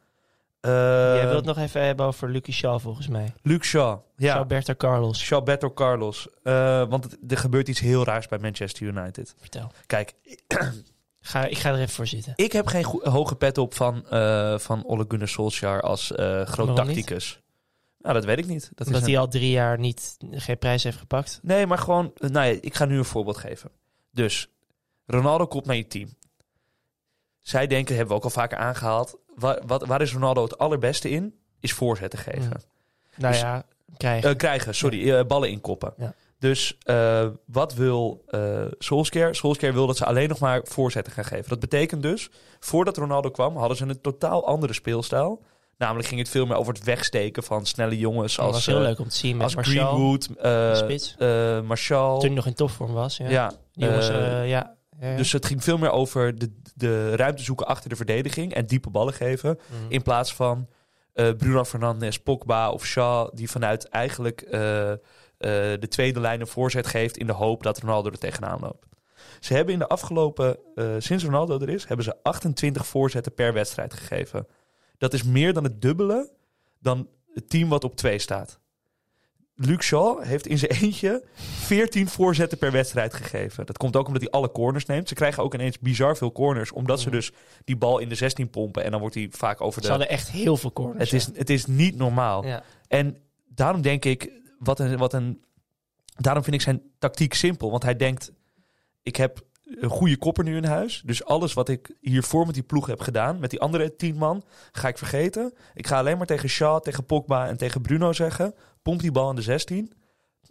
[0.61, 0.71] Eh,
[1.15, 3.33] Jij wilt het nog even hebben over Lucky Shaw volgens mij.
[3.43, 3.99] Luke Shaw.
[4.17, 5.29] Ja, Roberto Carlos.
[5.29, 6.29] Roberto Carlos.
[6.43, 9.35] Eh, want het- er gebeurt iets heel raars bij Manchester United.
[9.39, 9.71] Vertel.
[9.87, 10.15] Kijk,
[11.31, 12.33] Ga, ik ga er even voor zitten.
[12.37, 16.67] ik heb geen hoge pet op van, eh, van Ole Gunnar Solskjaer als eh, groot
[16.67, 16.77] niet?
[16.77, 17.41] tacticus.
[17.99, 18.71] Nou, dat weet ik niet.
[18.75, 21.39] Dat is Omdat een- hij al drie jaar niet, geen prijs heeft gepakt.
[21.43, 22.13] Nee, maar gewoon...
[22.17, 23.71] Nou ja, ik ga nu een voorbeeld geven.
[24.13, 24.49] Dus,
[25.07, 26.09] Ronaldo komt naar je team.
[27.41, 29.17] Zij denken, hebben we ook al vaker aangehaald...
[29.35, 31.35] Waar, wat, waar is Ronaldo het allerbeste in?
[31.61, 32.43] Is voorzetten geven.
[32.43, 32.61] Ja.
[33.17, 33.65] Nou Dus- ja,
[33.97, 34.31] krijgen.
[34.31, 35.13] Eh, krijgen, sorry.
[35.15, 35.95] eh, ballen inkoppen.
[35.97, 36.15] Ja.
[36.41, 39.35] Dus eh, wat wil eh Solskjaer?
[39.35, 41.49] Solskjaer wil dat ze alleen nog maar voorzetten gaan geven.
[41.49, 43.57] Dat betekent dus, voordat Ronaldo kwam...
[43.57, 45.43] hadden ze een totaal andere speelstijl.
[45.79, 48.37] Namelijk ging het veel meer over het wegsteken van snelle jongens...
[48.37, 49.87] dat als, was heel eh, leuk om te zien met als Martial.
[49.87, 51.15] Greenwood, eh spits.
[51.19, 52.19] eh, Martial.
[52.19, 53.17] Toen hij nog in topvorm was.
[53.17, 53.29] Ja.
[53.29, 54.43] ja, Die jongens, ja.
[54.43, 55.17] Ja, ja.
[55.17, 58.91] Dus het ging veel meer over de, de ruimte zoeken achter de verdediging en diepe
[58.91, 59.59] ballen geven.
[59.67, 59.93] Mhm.
[59.93, 60.69] In plaats van
[61.39, 64.47] Bruno Fernandes, Pogba of Shaw, die vanuit eigenlijk
[65.81, 68.87] de tweede lijn een voorzet geeft in de hoop dat Ronaldo er tegenaan loopt.
[69.41, 73.53] Ze hebben in de afgelopen, eh, sinds Ronaldo er is, hebben ze 28 voorzetten per
[73.53, 74.47] wedstrijd gegeven.
[74.99, 76.31] Dat is meer dan het dubbele
[76.81, 78.59] dan het team wat op 2 staat.
[79.55, 83.67] Luke Shaw heeft in zijn eentje 14 voorzetten per wedstrijd gegeven.
[83.67, 85.09] Dat komt ook omdat hij alle corners neemt.
[85.09, 87.17] Ze krijgen ook ineens bizar veel corners, omdat ze Mhm.
[87.17, 87.33] dus
[87.65, 88.85] die bal in de 16 pompen.
[88.85, 89.93] En dan wordt hij vaak over Ze de...
[89.93, 91.11] hadden echt heel veel corners.
[91.11, 92.47] Het is, het is niet normaal.
[92.47, 92.63] Ja.
[92.89, 93.17] En
[93.49, 95.45] daarom denk ik, wat een, wat een,
[96.17, 97.71] daarom vind ik zijn tactiek simpel.
[97.71, 98.33] Want hij denkt,
[99.03, 101.03] ik heb een goede kopper nu in huis.
[101.05, 104.45] Dus alles wat ik hiervoor met die ploeg heb gedaan, met die andere tien man,
[104.73, 105.55] ga ik vergeten.
[105.75, 109.31] Ik ga alleen maar tegen Shaw, tegen Pogba en tegen Bruno zeggen, pomp die bal
[109.31, 109.93] in de 16.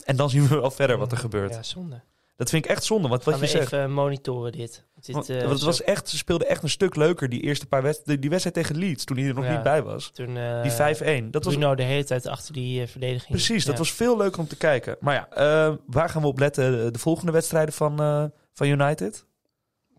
[0.04, 1.54] En dan zien we wel verder wat er gebeurt.
[1.54, 2.02] Ja, zonde.
[2.40, 3.66] Dat vind ik echt zonde, wat Gaan je we zegt.
[3.74, 4.84] even monitoren dit.
[4.96, 7.66] dit Want, eh, want het was echt, ze speelden echt een stuk leuker die eerste
[7.66, 8.22] paar wedstrijden.
[8.22, 9.52] Die wedstrijd tegen Leeds, toen hij er nog Ja.
[9.54, 10.10] niet bij was.
[10.14, 11.32] toen, eh, Die 5-1.
[11.32, 13.30] Dat was Bruno de hele tijd achter die eh, verdediging.
[13.32, 14.98] Precies, dat was veel leuker om te kijken.
[15.00, 15.30] Maar ja,
[15.70, 19.26] eh, waar gaan we op letten de volgende wedstrijden van, eh, van United?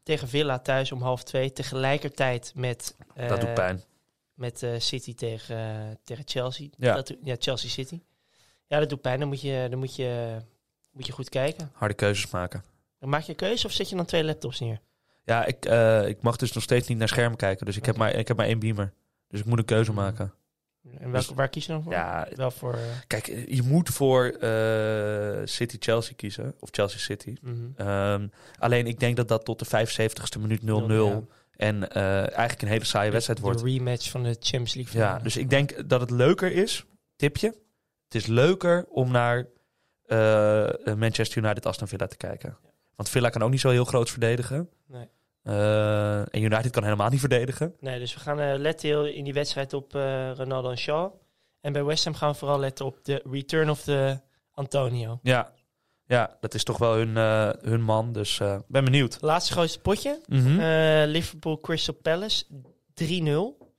[0.03, 1.53] Tegen Villa thuis om half twee.
[1.53, 3.83] Tegelijkertijd met, eh, dat doet pijn.
[4.35, 5.75] met eh, City tegen, eh,
[6.05, 6.69] tegen Chelsea.
[6.77, 6.95] Ja.
[6.95, 8.01] Dat, ja, Chelsea City.
[8.67, 9.19] Ja, dat doet pijn.
[9.19, 10.37] Dan moet je, dan moet je,
[10.93, 11.71] moet je goed kijken.
[11.73, 12.63] Harde keuzes maken.
[12.99, 14.81] Maak je een keuze of zet je dan twee laptops neer?
[15.25, 17.67] Ja, ik, eh, ik mag dus nog steeds niet naar scherm kijken.
[17.67, 18.93] Dus ik heb, maar, ik heb maar één beamer.
[19.29, 20.33] Dus ik moet een keuze maken.
[20.85, 21.93] En welke, Dus- waar kies je dan voor?
[21.93, 22.75] Ja, Wel voor...
[22.75, 26.55] eh, kijk, je moet voor eh, City-Chelsea kiezen.
[26.61, 27.37] Of Chelsea-City.
[27.43, 27.57] mhm.
[27.77, 30.67] Ehm, alleen ik denk dat dat tot de 75ste minuut 0-0.
[30.67, 31.23] Ja.
[31.57, 33.59] En eh, eigenlijk een hele saaie wedstrijd wordt.
[33.59, 35.01] De rematch van de Champions League.
[35.01, 36.85] Ja, dus ik denk dat het leuker is,
[37.17, 37.47] tipje.
[38.05, 39.45] Het is leuker om naar eh,
[40.97, 42.57] Manchester United Aston Villa te kijken.
[42.97, 44.69] Want Villa kan ook niet zo heel groot verdedigen.
[44.87, 45.09] Nee.
[45.43, 47.75] Eh, en United kan helemaal niet verdedigen.
[47.81, 51.13] Nee, dus we gaan eh, letten heel in die wedstrijd op eh, Ronaldo en Shaw.
[51.61, 54.21] En bij West Ham gaan we vooral letten op de return of the
[54.53, 55.19] Antonio.
[55.23, 55.53] Ja,
[56.07, 58.13] ja dat is toch wel hun, eh, hun man.
[58.13, 59.19] Dus eh, ben benieuwd.
[59.21, 60.21] Laatste grootste potje.
[60.27, 60.61] Mhm.
[60.61, 62.45] Eh, Liverpool Crystal Palace
[62.95, 63.75] 3-0.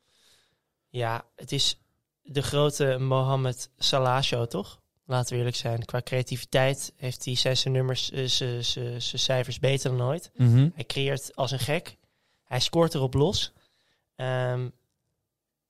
[0.89, 1.82] Ja, het is
[2.22, 4.81] de grote Mohamed Salah show, toch?
[5.06, 5.86] Laten we eerlijk zijn.
[5.86, 10.32] Qua creativiteit heeft hij zijn zijn nummers, eh, zijn- zijn zijn cijfers beter dan ooit.
[10.36, 10.70] Mhm.
[10.74, 11.98] Hij creëert als een gek.
[12.44, 13.54] Hij scoort erop los.
[14.16, 14.68] Ehm,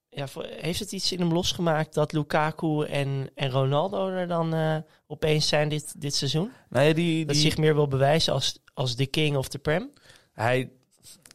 [0.10, 4.78] ja, heeft het iets in hem losgemaakt dat Lukaku en, en Ronaldo er dan eh,
[5.08, 6.52] opeens zijn dit, dit seizoen?
[6.70, 9.91] Nee, die, Dat die, zich meer wil bewijzen als, als de king of the prem?
[10.34, 10.72] hij,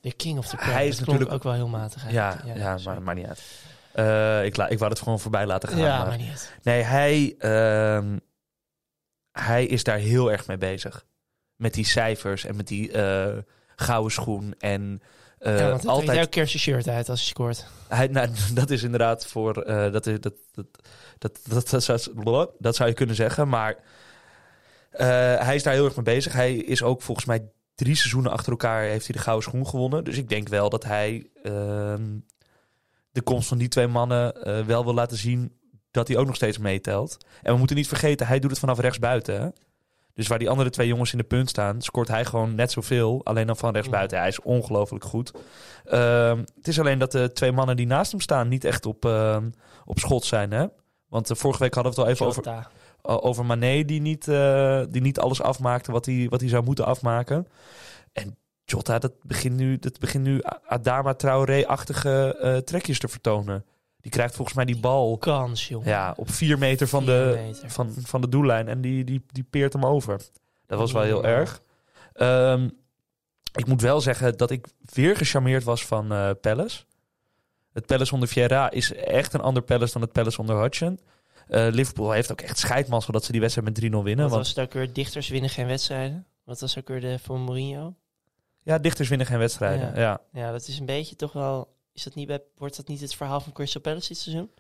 [0.00, 0.70] De king of the prem.
[0.72, 2.11] Hij is dat natuurlijk- ook wel heel matig.
[2.11, 2.59] ja, eigenlijk.
[2.59, 2.94] ja, sorry.
[2.94, 3.42] maar maakt niet uit.
[3.96, 5.78] Eh, ik, ik wou het gewoon voorbij laten gaan.
[5.78, 6.52] ja, maar- maar niet.
[6.62, 8.18] Nee, hij, ehm,
[9.32, 11.04] hij is daar heel erg mee bezig.
[11.56, 13.38] Met die cijfers en met die eh
[13.76, 14.54] gouden schoen.
[14.59, 15.02] En
[15.38, 16.18] eh, ja, want altijd.
[16.18, 17.66] elke keer zijn shirt uit als hij scoort.
[17.88, 19.54] Hij, nou, dat is inderdaad voor.
[19.64, 20.66] dat, is, dat, dat,
[21.18, 23.48] dat, dat, dat, zou, dat zou je kunnen zeggen.
[23.48, 23.76] Maar
[25.38, 26.32] hij is daar heel erg mee bezig.
[26.32, 28.82] Hij is ook volgens mij drie seizoenen achter elkaar.
[28.82, 30.04] Heeft hij de gouden schoen gewonnen.
[30.04, 31.30] Dus ik denk wel dat hij.
[33.16, 35.52] De komst van die twee mannen eh, wel wil laten zien.
[35.90, 37.16] dat hij ook nog steeds meetelt.
[37.42, 39.40] En we moeten niet vergeten, hij doet het vanaf rechtsbuiten.
[39.40, 39.48] Hè?
[40.14, 43.20] Dus waar die andere twee jongens in de punt staan, scoort hij gewoon net zoveel.
[43.24, 44.18] Alleen dan van rechtsbuiten.
[44.18, 45.33] Hij is ongelooflijk goed.
[45.85, 49.05] Ehm, het is alleen dat de twee mannen die naast hem staan niet echt op,
[49.05, 49.50] ehm,
[49.85, 50.50] op schot zijn.
[50.52, 50.66] Hè?
[51.09, 52.70] Want eh, vorige week hadden we het al even over, Jota.
[53.02, 56.87] over Mané, die niet, eh, die niet alles afmaakte wat hij, wat hij zou moeten
[56.87, 57.46] afmaken.
[58.12, 58.37] En
[58.68, 63.64] Jota, dat begint nu, dat begint nu Adama Traoré-achtige eh, trekjes te vertonen.
[64.00, 65.88] Die krijgt volgens mij die bal Kans, jongen.
[65.88, 67.70] ja, op vier meter van, Vier de, meter.
[67.70, 68.68] Van, van de doellijn.
[68.68, 70.20] En die, die, die peert hem over.
[70.66, 71.29] Dat was wel heel Ja.
[71.29, 71.62] erg.
[72.12, 72.68] Ehm,
[73.55, 76.85] ik moet wel zeggen dat ik weer gecharmeerd was van eh Palace.
[77.72, 81.00] Het Palace onder Vieira is echt een ander Palace dan het Palace onder Hudson.
[81.48, 84.24] Eh, Liverpool heeft ook echt scheidmassa dat ze die wedstrijd met 3-0 winnen.
[84.24, 84.92] Wat Want was het ook weer?
[84.92, 86.26] Dichters winnen geen wedstrijden.
[86.44, 87.94] Wat was ook weer de voor Mourinho?
[88.66, 89.92] Ja, dichters winnen geen wedstrijden.
[89.94, 90.00] Ja.
[90.00, 90.20] Ja.
[90.40, 91.74] Ja, dat is een beetje toch wel...
[91.92, 94.50] Is dat niet bij, wordt dat niet het verhaal van Crystal Palace dit seizoen?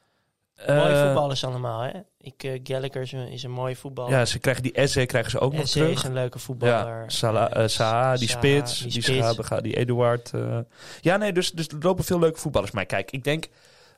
[0.54, 1.90] Eh, mooie voetballers allemaal, hè?
[2.18, 4.10] Ik, eh, Gallagher is een, is een mooie voetballer.
[4.12, 5.92] Ja, ze krijgen die Esse krijgen ze ook nog Eze terug.
[5.92, 7.02] is een leuke voetballer.
[7.02, 9.60] Ja, Salah, eh, Eh, Saha, die Saha, spits, die spits.
[9.62, 10.30] Die Eduard.
[10.34, 10.58] eh.
[11.00, 12.72] Ja, nee, dus, dus er lopen veel leuke voetballers.
[12.72, 13.48] Maar kijk, ik denk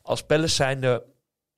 [0.02, 1.04] als Palace zijnde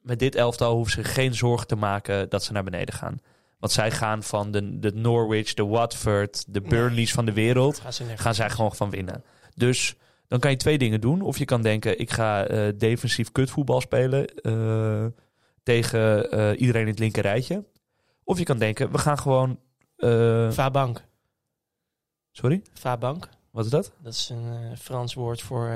[0.01, 3.21] met dit elftal hoeven ze geen zorgen te maken dat ze naar beneden gaan.
[3.61, 7.93] Want zij gaan van de, de Norwich, de Watford, de Burnleys van de wereld, Gaan,
[7.93, 9.25] ze nergens gaan zij gewoon van winnen.
[9.55, 9.97] Dus
[10.31, 11.23] dan kan je twee dingen doen.
[11.23, 15.07] Of je kan denken, ik ga eh, defensief kutvoetbal spelen eh,
[15.63, 17.65] tegen eh, iedereen in het linker rijtje.
[18.25, 19.59] Of je kan denken, we gaan gewoon...
[20.51, 21.05] Vabank.
[22.31, 23.29] sorry, Vabank.
[23.51, 23.93] wat is dat?
[24.03, 25.75] Dat is een Frans woord voor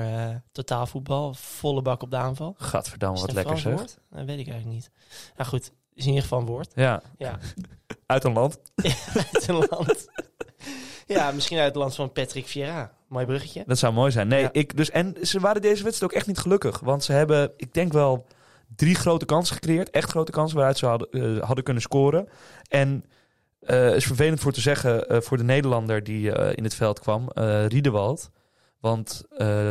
[0.51, 1.33] totaalvoetbal.
[1.33, 2.55] Volle bak op de aanval.
[2.57, 3.73] Gadverdamme, wat lekker Frans zeg.
[3.73, 3.99] woord?
[4.09, 4.91] Dat weet ik eigenlijk niet.
[5.35, 6.71] Nou goed, is in ieder geval een woord.
[6.75, 7.39] Ja, Ja,
[8.05, 8.59] uit een land.
[9.33, 10.07] uit een land.
[11.05, 12.93] ja, misschien uit het land van Patrick Vieira.
[13.07, 13.63] Mooi bruggetje.
[13.67, 14.27] Dat zou mooi zijn.
[14.27, 14.49] Nee, Ja.
[14.51, 17.73] ik dus en ze waren deze wedstrijd ook echt niet gelukkig, want ze hebben, ik
[17.73, 18.25] denk wel
[18.75, 22.27] drie grote kansen gecreëerd, echt grote kansen waaruit ze hadden, eh, hadden kunnen scoren.
[22.67, 23.05] En
[23.59, 27.29] eh is vervelend voor te zeggen eh, voor de Nederlander die in het veld kwam,
[27.67, 28.29] Riedewald,
[28.79, 29.23] want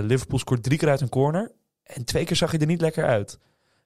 [0.02, 3.04] Liverpool scoort drie keer uit een corner en twee keer zag hij er niet lekker
[3.04, 3.38] uit.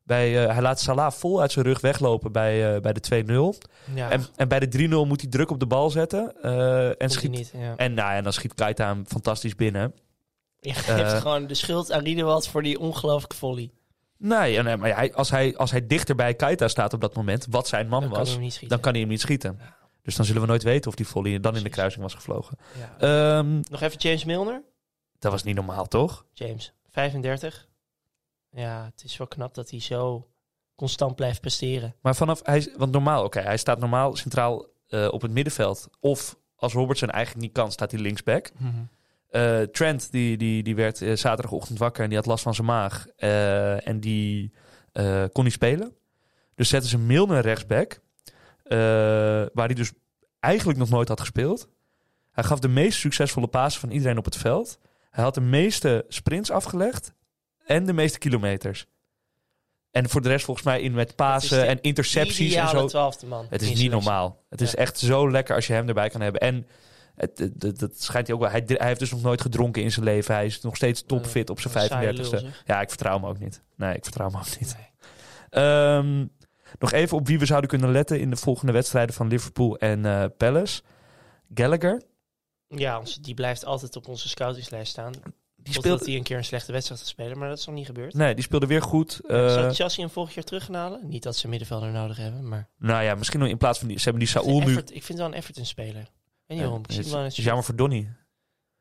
[0.09, 3.55] Bij, eh, hij laat Salah vol uit zijn rug weglopen bij, eh, bij de 2-0.
[3.95, 6.43] Ja, En, en bij de 3-0 moet hij druk op de bal zetten.
[6.43, 7.53] eh, en, schiet, niet.
[7.57, 7.77] Ja.
[7.77, 9.95] en, nou, en dan schiet Keita hem fantastisch binnen.
[10.61, 13.71] Je geeft gewoon de schuld aan Riedewald voor die ongelooflijke volley.
[14.19, 17.69] Nee, maar hij, als, hij, als hij dichter bij Keita staat op dat moment, wat
[17.69, 19.59] zijn man Dan was, dan kan hij hem niet schieten.
[20.03, 22.59] Dus dan zullen we nooit weten of die volley dan in de kruising was gevlogen.
[22.99, 24.63] Ehm, Nog even James Milner.
[25.19, 26.25] dat was niet normaal, toch?
[26.33, 27.68] James, 35.
[28.51, 30.29] Ja, het is wel knap dat hij zo
[30.75, 31.95] constant blijft presteren.
[32.01, 35.89] Maar vanaf, hij, want normaal, oké, hij staat normaal centraal eh, op het middenveld.
[36.01, 38.51] Of als Robertson eigenlijk niet kan, staat hij linksback.
[39.29, 42.67] Eh, Trent, die, die, die werd eh, zaterdagochtend wakker en die had last van zijn
[42.67, 43.07] maag.
[43.85, 44.53] En die
[45.33, 45.97] kon niet spelen.
[46.55, 48.01] Dus zetten ze Milner rechtsback.
[49.53, 49.93] waar hij dus
[50.41, 51.69] eigenlijk nog nooit had gespeeld.
[52.33, 54.79] Hij gaf de meest succesvolle pasen van iedereen op het veld.
[55.11, 57.13] Hij had de meeste sprints afgelegd.
[57.69, 58.87] En de meeste kilometers.
[59.91, 62.87] En voor de rest volgens mij in met pasen en intercepties en zo.
[62.87, 63.47] twaalfde man.
[63.51, 64.45] Het is niet normaal.
[64.51, 64.77] Het is Ja.
[64.77, 66.41] echt zo lekker als je hem erbij kan hebben.
[66.41, 66.67] En
[67.15, 68.51] het, dat schijnt hij ook wel.
[68.51, 70.35] Hij, hij heeft dus nog nooit gedronken in zijn leven.
[70.35, 72.21] Hij is nog steeds topfit op zijn Een saaie 35ste.
[72.21, 72.63] lul, zeg.
[72.67, 73.63] Ja, ik vertrouw hem ook niet.
[73.77, 74.77] Nee, ik vertrouw hem ook niet.
[74.77, 74.87] Nee.
[75.65, 76.27] Ehm,
[76.79, 80.05] nog even op wie we zouden kunnen letten in de volgende wedstrijden van Liverpool en
[80.07, 80.83] eh, Palace.
[81.55, 82.03] Gallagher.
[82.69, 85.13] Ja, die blijft altijd op onze scoutingslijst staan.
[85.73, 87.87] Die speelde, hij een keer een slechte wedstrijd gaat spelen, maar dat is nog niet
[87.87, 88.15] gebeurd.
[88.15, 89.21] nee, die speelde weer goed.
[89.29, 91.01] Eh, Zou Chelsea hem volgend jaar terug gaan halen?
[91.09, 92.69] Niet dat ze een middenvelder nodig hebben, maar...
[92.79, 93.97] nou ja, misschien in plaats van die...
[93.99, 94.79] Ze hebben die Saúl nu...
[94.93, 95.93] Ik vind wel een Everton-speler.
[96.03, 96.09] Weet
[96.47, 96.83] niet waarom.
[96.83, 98.09] Het is, wel het is jammer voor Donny.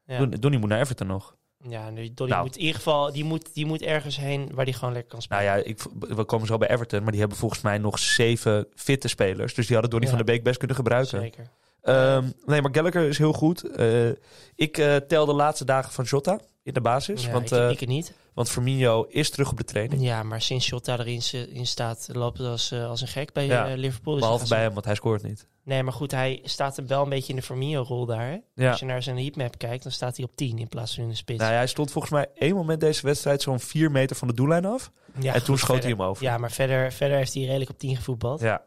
[0.05, 1.35] Ja, Don- Donny moet naar Everton nog.
[1.69, 2.45] ja nu, Donny Nou.
[2.45, 3.11] moet in ieder geval...
[3.11, 5.43] Die moet, die moet ergens heen waar hij gewoon lekker kan spelen.
[5.43, 8.67] Nou ja, ik, we komen zo bij Everton, maar die hebben volgens mij nog zeven
[8.75, 9.53] fitte spelers.
[9.53, 10.11] Dus die hadden Donny Ja.
[10.15, 11.19] van de Beek best kunnen gebruiken.
[11.21, 11.49] Zeker.
[11.87, 13.63] Ehm, nee, maar Gallagher is heel goed.
[13.63, 14.09] Eh,
[14.55, 17.25] ik eh, tel de laatste dagen van Jota in de basis.
[17.25, 18.13] Ja, want, ik, eh, ik niet.
[18.33, 20.01] want Firmino is terug op de training.
[20.01, 21.21] Ja, maar sinds Jota erin
[21.53, 23.73] in staat, loopt het als, als een gek bij Ja.
[23.75, 24.13] Liverpool.
[24.13, 25.47] Dus Behalve bij hem, want hij scoort niet.
[25.63, 28.27] Nee, maar goed, hij staat er wel een beetje in de Firmino-rol daar.
[28.27, 28.37] Hè?
[28.63, 28.69] Ja.
[28.69, 31.09] Als je naar zijn heatmap kijkt, dan staat hij op 10 in plaats van in
[31.09, 31.39] de spits.
[31.39, 34.33] Nou ja, hij stond volgens mij één moment deze wedstrijd zo'n vier meter van de
[34.33, 34.91] doellijn af.
[35.19, 36.23] Ja, en toen schoot hij hem over.
[36.23, 38.39] Ja, maar verder, verder heeft hij redelijk op 10 gevoetbald.
[38.41, 38.61] Ja.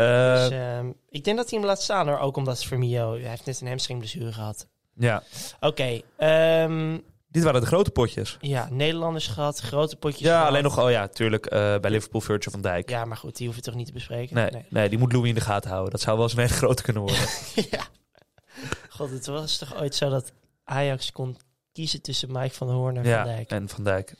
[0.00, 2.18] Eh, Dus ehm, ik denk dat hij hem laat staan hoor.
[2.18, 4.66] Ook omdat Firmino, hij heeft net een hamstringblessure gehad.
[4.94, 5.22] ja.
[5.60, 8.36] Oké, ehm, Dit waren de grote potjes.
[8.40, 10.48] ja, Nederlanders gehad, grote potjes Ja, gehad.
[10.48, 12.90] alleen nog, oh ja, tuurlijk, eh, bij Liverpool Virgil van Dijk.
[12.90, 14.34] Ja, maar goed, die hoef je toch niet te bespreken?
[14.34, 14.88] Nee, nee.
[14.88, 15.90] die moet Louis in de gaten houden.
[15.90, 17.26] Dat zou wel eens een hele grote kunnen worden.
[17.70, 17.84] ja.
[18.88, 20.32] God, het was toch ooit zo dat
[20.64, 21.36] Ajax kon
[21.72, 23.50] kiezen tussen Mike van der Hoorn en ja, Van Dijk.
[23.50, 24.14] en Van Dijk.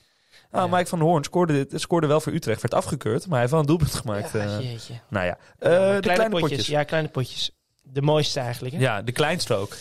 [0.51, 0.77] Nou, Ja.
[0.77, 2.63] Mike van der Hoorn scoorde, dit, scoorde wel voor Utrecht.
[2.63, 4.33] Werd afgekeurd, maar hij heeft wel een doelpunt gemaakt.
[4.33, 4.61] Ja, eh.
[4.71, 4.95] jeetje.
[5.09, 6.67] nou ja, Eh, de kleine, potjes.
[6.67, 7.51] Ja, kleine potjes.
[7.83, 8.75] De mooiste eigenlijk.
[8.75, 8.81] Hè?
[8.81, 9.77] Ja, de kleinste ook.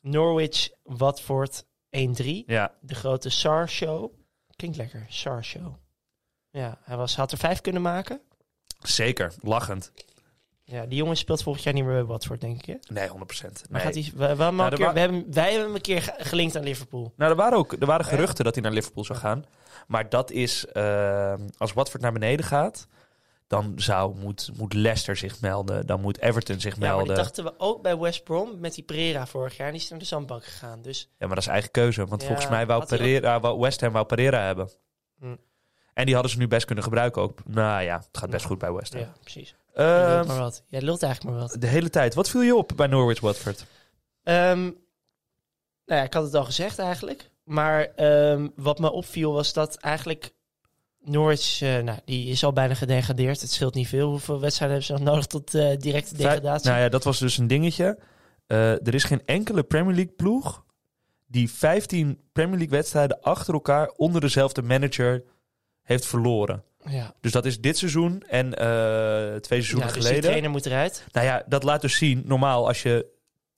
[0.00, 2.44] Norwich, Watford 1-3.
[2.46, 4.12] Ja, De grote SAR Show.
[4.56, 5.74] Klinkt lekker, SAR Show.
[6.50, 8.20] Ja, hij was, had er vijf kunnen maken.
[8.82, 9.32] zeker.
[9.40, 9.92] Lachend.
[10.64, 12.66] Ja, die jongen speelt volgend jaar niet meer bij Watford, denk ik.
[12.66, 12.94] Hè?
[12.94, 13.12] Nee, 100%.
[13.70, 16.14] Maar gaat hij, we, Nou, er keer, we hebben, wij hebben hem een keer ge-
[16.18, 17.12] gelinkt aan Liverpool.
[17.16, 18.10] Nou, er waren ook er waren Ja.
[18.12, 19.44] geruchten dat hij naar Liverpool zou gaan.
[19.86, 22.86] Maar dat is, eh, als Watford naar beneden gaat,
[23.46, 25.86] dan zou, moet, moet Leicester zich melden.
[25.86, 27.06] Dan moet Everton zich Ja, melden.
[27.06, 29.66] die dachten we ook bij West Brom met die Pereira vorig jaar.
[29.66, 30.82] En die is naar de zandbank gegaan.
[30.82, 32.06] Dus Ja, maar dat is eigen keuze.
[32.06, 34.70] Want Ja, volgens mij wou ook- Pereira, West Ham wou Pereira hebben.
[35.20, 35.36] Hm.
[35.94, 37.38] En die hadden ze nu best kunnen gebruiken ook.
[37.46, 39.02] Nou ja, het gaat best goed bij West Ham.
[39.02, 39.54] ja, precies.
[39.74, 40.64] Ehm, Jij lult maar wat.
[40.68, 41.60] Jij lult eigenlijk maar wat.
[41.60, 42.14] de hele tijd.
[42.14, 43.66] Wat viel je op bij Norwich Watford?
[44.22, 44.60] Ehm,
[45.86, 47.30] nou ja, ik had het al gezegd eigenlijk.
[47.44, 50.34] Maar ehm, wat me opviel was dat eigenlijk
[51.04, 53.40] Norwich, eh, nou, die is al bijna gedegradeerd.
[53.40, 54.10] Het scheelt niet veel.
[54.10, 56.70] Hoeveel wedstrijden hebben ze nog nodig tot eh, directe degradatie?
[56.70, 57.98] Nou ja, dat was dus een dingetje.
[58.46, 60.64] Eh, er is geen enkele Premier League ploeg
[61.26, 65.24] die 15 Premier League wedstrijden achter elkaar onder dezelfde manager
[65.82, 66.64] heeft verloren.
[66.84, 67.14] Ja.
[67.20, 70.22] Dus dat is dit seizoen en eh, twee Ja, seizoenen dus die geleden.
[70.28, 71.04] trainer moet eruit.
[71.12, 72.22] Nou ja, dat laat dus zien.
[72.24, 73.06] Normaal, als je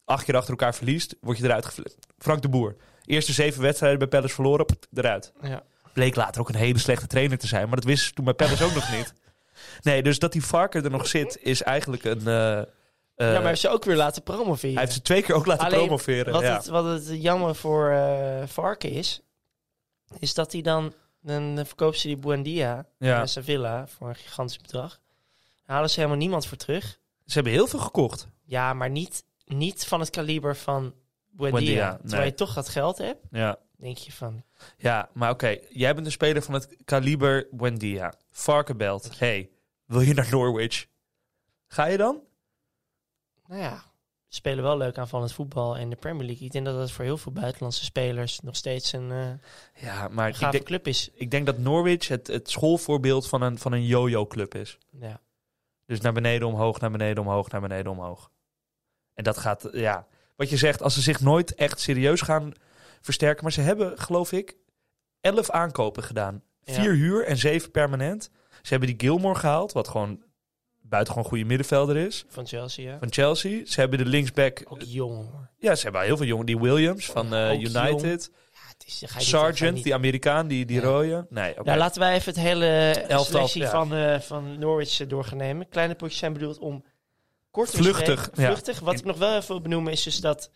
[0.04, 1.96] acht keer achter elkaar verliest, word je eruit geflipt.
[2.18, 2.76] Frank de Boer.
[3.04, 5.32] Eerste zeven wedstrijden bij Palace verloren, eruit.
[5.42, 5.62] Ja.
[5.92, 7.66] Bleek later ook een hele slechte trainer te zijn.
[7.66, 9.12] Maar dat wist ze toen bij Palace ook nog niet.
[9.82, 12.26] Nee, dus dat die Varker er nog zit, is eigenlijk een...
[12.26, 12.66] eh, eh,
[13.16, 14.72] ja, maar heeft ze ook weer laten promoveren.
[14.74, 16.32] hij heeft ze twee keer ook laten Alleen, promoveren.
[16.32, 16.56] Wat, ja.
[16.56, 19.20] het, wat het jammer voor eh Varken is,
[20.18, 23.16] is dat hij dan, dan verkoopt ze die Buendia Ja.
[23.16, 25.00] naar Sevilla voor een gigantisch bedrag.
[25.64, 26.98] Daar halen ze helemaal niemand voor terug.
[27.26, 28.28] Ze hebben heel veel gekocht.
[28.44, 30.94] Ja, maar niet, niet van het kaliber van
[31.30, 31.60] Buendia.
[31.60, 32.30] Buendia, Terwijl nee.
[32.30, 34.44] je toch dat geld hebt, Ja, denk je van...
[34.76, 35.58] ja maar oké.
[35.68, 38.14] Jij bent een speler van het kaliber Buendia.
[38.30, 39.18] Varken belt.
[39.18, 39.50] Hey,
[39.84, 40.87] wil je naar Norwich?
[41.66, 42.20] Ga je dan?
[43.46, 43.84] Nou ja,
[44.35, 46.47] spelen wel leuk aanvallend voetbal in de Premier League.
[46.47, 50.29] Ik denk dat dat voor heel veel buitenlandse spelers nog steeds een eh Ja, maar
[50.29, 51.11] ik gave denk, club is.
[51.14, 54.79] ik denk dat Norwich het, het schoolvoorbeeld van een, van een yo-yo club is.
[54.90, 55.20] Ja.
[55.87, 58.31] Dus naar beneden, omhoog, naar beneden, omhoog, naar beneden, omhoog.
[59.14, 62.53] En dat gaat, ja, wat je zegt, als ze zich nooit echt serieus gaan
[63.01, 63.42] versterken.
[63.42, 64.57] Maar ze hebben, geloof ik,
[65.20, 66.42] elf aankopen gedaan.
[66.62, 66.75] Ja.
[66.75, 68.31] Vier huur en zeven permanent.
[68.62, 70.23] Ze hebben die Gilmore gehaald, wat gewoon
[70.94, 72.24] buitengewoon goede middenvelder is.
[72.28, 72.98] Van Chelsea, ja.
[72.98, 73.66] Van Chelsea.
[73.66, 74.62] Ze hebben de linksback.
[74.68, 75.48] Ook jong hoor.
[75.59, 76.46] Ja, ze hebben heel veel jongen.
[76.46, 78.30] Die Williams van Ook United.
[78.78, 80.83] Ja, Sargent, die Amerikaan, die, die Ja.
[80.83, 81.26] rode.
[81.28, 81.62] Nee, oké.
[81.62, 83.70] Nou, laten wij even het hele Elftal, selectie ja.
[83.70, 85.68] van, eh, van Norwich eh, door gaan nemen.
[85.68, 86.85] Kleine potjes zijn bedoeld om
[87.50, 88.30] kort te Vluchtig.
[88.33, 88.80] Vluchtig.
[88.80, 90.50] Wat ik nog wel even wil benoemen is dus dat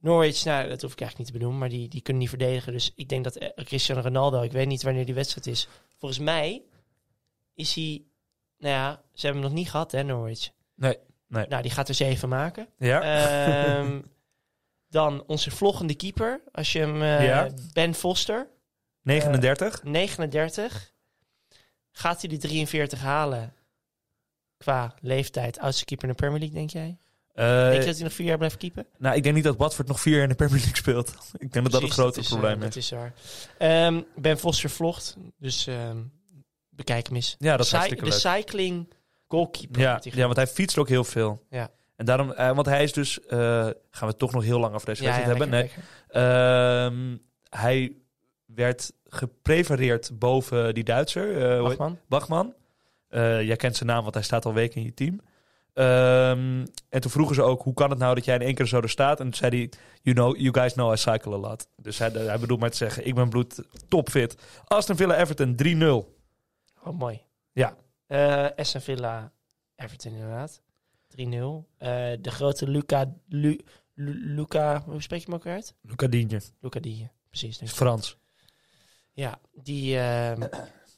[0.00, 2.72] Norwich, nou dat hoef ik eigenlijk niet te benoemen, maar die, die kunnen niet verdedigen.
[2.72, 5.68] Dus ik denk dat Cristiano Ronaldo, ik weet niet wanneer die wedstrijd is.
[5.98, 6.62] Volgens mij
[7.54, 8.02] is hij,
[8.58, 10.50] nou ja, ze hebben hem nog niet gehad hè, Norwich.
[10.74, 11.46] Nee, nee.
[11.46, 12.68] Nou, die gaat er zeven maken.
[12.78, 13.02] Ja?
[13.02, 14.00] Ehm,
[14.88, 17.48] dan onze vloggende keeper, als je hem, eh, Ja.
[17.72, 18.46] Ben Foster.
[19.02, 19.82] 39.
[19.82, 20.92] 39.
[21.90, 23.54] Gaat hij de 43 halen
[24.56, 25.58] qua leeftijd?
[25.58, 26.98] Oudste keeper in de Premier League, denk jij?
[27.34, 28.86] Eh, denk je dat hij nog vier jaar blijft keepen?
[28.98, 31.08] nou, ik denk niet dat Watford nog vier jaar in de Premier League speelt.
[31.38, 32.74] Ik denk dat dat het grote probleem eh, is.
[32.74, 33.12] Dat is waar.
[33.58, 35.98] Ehm, ben Foster vlogt, dus ehm,
[36.78, 37.36] bekijk hem eens.
[37.38, 38.92] Ja, dat is Cy- de cycling
[39.28, 39.80] goalkeeper.
[39.80, 41.42] Ja, ja, want hij fietst ook heel veel.
[41.50, 41.70] Ja.
[41.96, 43.38] En daarom, eh, want hij is dus, eh,
[43.90, 45.60] gaan we toch nog heel lang over deze Ja, wedstrijd ja, hebben.
[45.60, 46.86] lekker, Nee, lekker.
[46.92, 47.16] Ehm,
[47.62, 47.92] hij
[48.46, 51.98] werd geprefereerd boven die Duitser, heet- Bachman.
[52.08, 52.54] Bachman.
[53.10, 55.20] Jij kent zijn naam, want hij staat al weken in je team.
[55.74, 58.66] Ehm, en toen vroegen ze ook, hoe kan het nou dat jij in één keer
[58.66, 59.18] zo er staat?
[59.20, 59.70] En toen zei hij,
[60.02, 61.68] you, know, you guys know I cycle a lot.
[61.76, 64.36] Dus hij, hij bedoelt maar te zeggen, ik ben bloed topfit.
[64.64, 66.16] Aston Villa Everton 3-0.
[66.88, 67.22] Oh, mooi.
[67.52, 67.76] Ja.
[68.56, 69.32] Aston Villa,
[69.76, 70.60] Everton inderdaad.
[71.16, 71.16] 3-0.
[71.16, 71.88] Eh,
[72.20, 73.14] de grote Luca...
[73.28, 73.60] Lu,
[73.94, 74.82] Lu- Luca...
[74.86, 75.74] Hoe spreek je hem ook uit?
[75.82, 77.58] Luca Digne, Luca die Precies.
[77.58, 77.76] denk ik.
[77.76, 78.18] Frans.
[79.12, 79.98] Ja, die...
[79.98, 80.46] ehm,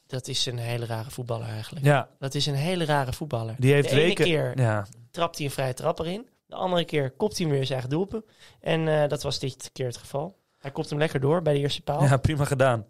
[0.06, 1.84] dat is een hele rare voetballer eigenlijk.
[1.84, 3.54] Ja, Dat is een hele rare voetballer.
[3.58, 4.24] die heeft de ene weken...
[4.24, 6.28] keer Ja, trapt hij een vrije trap erin.
[6.46, 8.24] De andere keer kopt hij hem weer zijn eigen doelpunt.
[8.60, 10.38] En eh, dat was dit keer het geval.
[10.58, 12.02] Hij kopt hem lekker door bij de eerste paal.
[12.04, 12.86] ja, prima gedaan.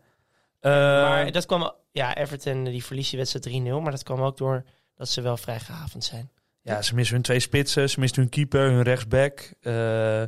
[0.61, 1.73] Eh, maar dat kwam...
[1.93, 3.63] Ja, Everton die verliest die wedstrijd 3-0.
[3.83, 6.31] Maar dat kwam ook door dat ze wel vrij gehavend zijn.
[6.63, 9.53] Ja, ze missen hun twee spitsen, ze missen hun keeper, hun rechtsback.
[9.61, 10.23] Eh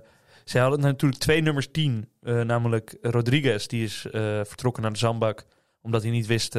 [0.45, 4.07] ze hadden natuurlijk twee nummers 10, eh, namelijk Rodriguez, die is
[4.43, 5.45] vertrokken naar de zandbak,
[5.83, 6.51] omdat hij niet wist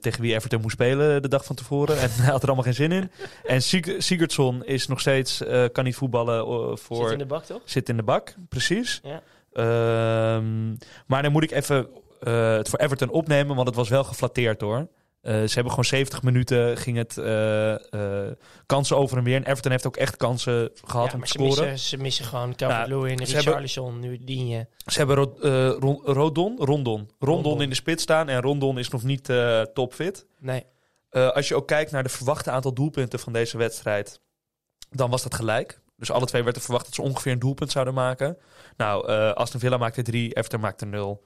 [0.00, 1.98] tegen wie Everton moest spelen de dag van tevoren.
[2.00, 3.10] en hij had er allemaal geen zin in.
[3.44, 7.02] En Sig- Sigurdsson is nog steeds, kan niet voetballen voor...
[7.02, 7.62] Zit in de bak, toch?
[7.64, 9.00] Zit in de bak, precies.
[9.02, 9.22] Ja.
[9.52, 10.68] Ehm,
[11.06, 11.88] maar dan moet ik even
[12.20, 14.88] eh, het voor Everton opnemen, want het was wel geflatteerd hoor.
[15.20, 18.26] Eh, ze hebben gewoon 70 minuten, ging het eh,
[18.66, 19.36] kansen over en weer.
[19.36, 21.70] En Everton heeft ook echt kansen gehad Ja, om te ze scoren.
[21.70, 24.66] missen, ze missen gewoon Calvert-Lewin, ze Richarlison, nu dien je.
[24.86, 27.62] Ze hebben Ro- eh, Ron- Rodon, Rondon, Rondon Rondon.
[27.62, 28.28] in de spits staan.
[28.28, 29.28] En Rondon is nog niet
[29.74, 30.26] topfit.
[30.38, 30.64] Nee.
[31.10, 34.20] Als je ook kijkt naar de verwachte aantal doelpunten van deze wedstrijd,
[34.90, 35.80] dan was dat gelijk.
[35.96, 38.36] Dus alle twee werd er verwacht dat ze ongeveer een doelpunt zouden maken.
[38.76, 41.22] Nou, Aston Villa maakte drie, Everton maakte nul.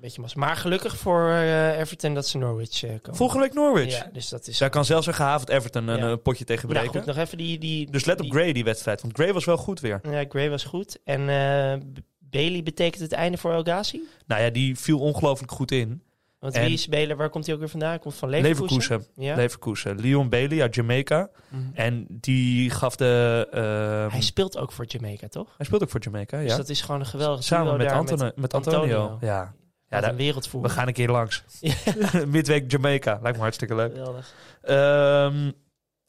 [0.00, 0.34] Beetje mas.
[0.34, 3.16] Maar gelukkig voor eh, Everton dat ze Norwich eh, komen.
[3.16, 3.96] Volgende week Norwich.
[3.96, 4.58] Ja, dus dat is...
[4.58, 6.16] Daar kan zelfs een gehavend Everton een Ja.
[6.16, 7.58] potje tegen nou goed, nog even die...
[7.58, 10.00] die dus let op Gray die wedstrijd, want Gray was wel goed weer.
[10.10, 10.98] Ja, Gray was goed.
[11.04, 11.80] En eh,
[12.18, 14.00] Bailey betekent het einde voor El Ghazi?
[14.26, 16.02] Nou ja, die viel ongelooflijk goed in.
[16.38, 17.16] Want En- wie is Bailey?
[17.16, 17.88] Waar komt hij ook weer vandaan?
[17.90, 18.66] Hij komt van Leverkusen.
[18.66, 19.24] Leverkusen.
[19.24, 19.34] Ja.
[19.36, 20.00] Leverkusen.
[20.00, 21.28] Leon Bailey uit Jamaica.
[21.48, 21.62] Mhm.
[21.74, 23.46] En die gaf de...
[23.50, 25.54] ehm, Hij speelt ook voor Jamaica, toch?
[25.56, 26.46] hij speelt ook voor Jamaica, ja.
[26.46, 28.78] Dus dat is gewoon een geweldige Samen met, daar Antone- met, Antonio.
[28.80, 29.18] Antonio.
[29.20, 29.54] Ja,
[29.88, 30.62] ja daar- een wereldvoer.
[30.62, 31.44] we gaan een keer langs.
[32.26, 33.18] Midweek Jamaica.
[33.22, 33.92] Lijkt me hartstikke leuk.
[33.94, 34.34] Geweldig.
[34.62, 35.50] Ehm,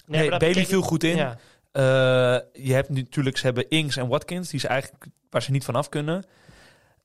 [0.06, 1.16] Nee, Bailey viel goed in.
[1.16, 1.38] Ja.
[1.72, 1.84] Eh,
[2.66, 5.90] je hebt natuurlijk, ze hebben Ings en Watkins, die is eigenlijk waar ze niet vanaf
[5.90, 6.26] kunnen.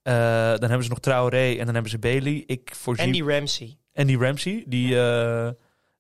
[0.03, 0.15] Eh,
[0.49, 2.45] dan hebben ze nog Traoré en dan hebben ze Bailey.
[2.47, 3.07] Ik voorzie...
[3.07, 3.77] En die Ramsey.
[3.93, 5.51] En die Ramsey, die, eh,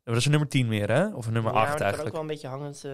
[0.04, 1.06] dat is een nummer 10 meer, hè?
[1.14, 2.06] Of een nummer ja, 8 maar die kan eigenlijk.
[2.06, 2.92] ook wel een beetje hangend eh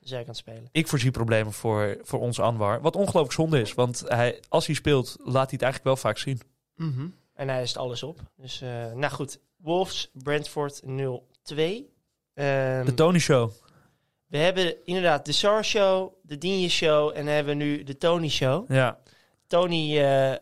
[0.00, 0.68] zijkant spelen.
[0.72, 2.80] Ik voorzie problemen voor, voor onze Anwar.
[2.80, 6.18] Wat ongelooflijk zonde is, want hij, als hij speelt, laat hij het eigenlijk wel vaak
[6.18, 6.40] zien.
[7.34, 8.20] En hij is alles op.
[8.36, 9.38] Dus, eh, nou goed.
[9.56, 11.92] Wolves, Brentford 0-2.
[12.34, 13.52] Ehm, De Tony Show.
[14.26, 17.96] we hebben inderdaad de Sar Show, de Digne Show en dan hebben we nu de
[17.96, 18.72] Tony Show.
[18.72, 18.98] Ja,
[19.46, 20.36] Tony eh,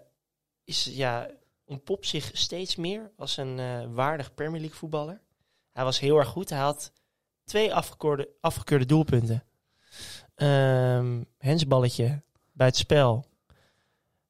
[0.65, 1.31] is, ja,
[1.65, 5.21] ontpopt zich steeds meer als een eh, waardig Premier League voetballer.
[5.73, 6.51] Hij was heel erg goed.
[6.51, 6.93] Hij had
[7.45, 9.45] twee afgekeurde, afgekeurde doelpunten.
[10.35, 12.23] Ehm hensballetje
[12.53, 13.27] bij het spel.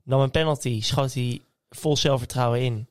[0.03, 1.41] Nam een penalty, schoot hij
[1.71, 2.89] vol zelfvertrouwen in.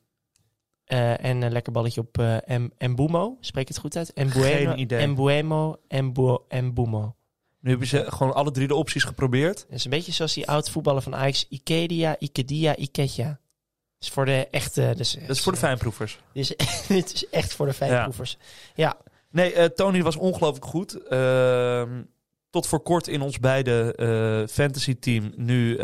[0.84, 3.36] Eh, en een lekker balletje op M- Mbumo.
[3.40, 4.12] Spreek het goed uit?
[4.14, 5.06] Mbuemo, Geen idee.
[5.06, 7.14] Mbuemo, Mbu- Mbumo.
[7.60, 9.58] nu hebben ze gewoon alle drie de opties geprobeerd.
[9.60, 11.46] Het is een beetje zoals die oud voetballer van Ajax.
[11.48, 13.26] Ikedia, Ikedia, Iketja.
[13.26, 14.92] Dat is voor de echte...
[14.96, 16.18] Dus, Dat is voor de fijnproevers.
[16.32, 18.38] Dit is, dit is echt voor de fijnproevers.
[18.74, 18.96] Ja.
[19.30, 20.94] Nee, eh, Tony was ongelooflijk goed.
[21.06, 22.02] Ehm,
[22.50, 25.32] tot voor kort in ons beide fantasy team.
[25.36, 25.78] Nu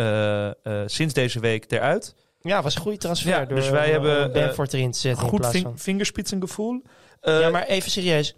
[0.87, 2.15] sinds deze week eruit.
[2.49, 3.31] Ja, was een goede transfer.
[3.31, 5.79] Ja, door dus wij eh, hebben, Benford erin te zetten Goed plaats ving, van...
[5.79, 6.83] vingerspitsengevoel.
[7.21, 8.35] Eh, ja, maar even serieus.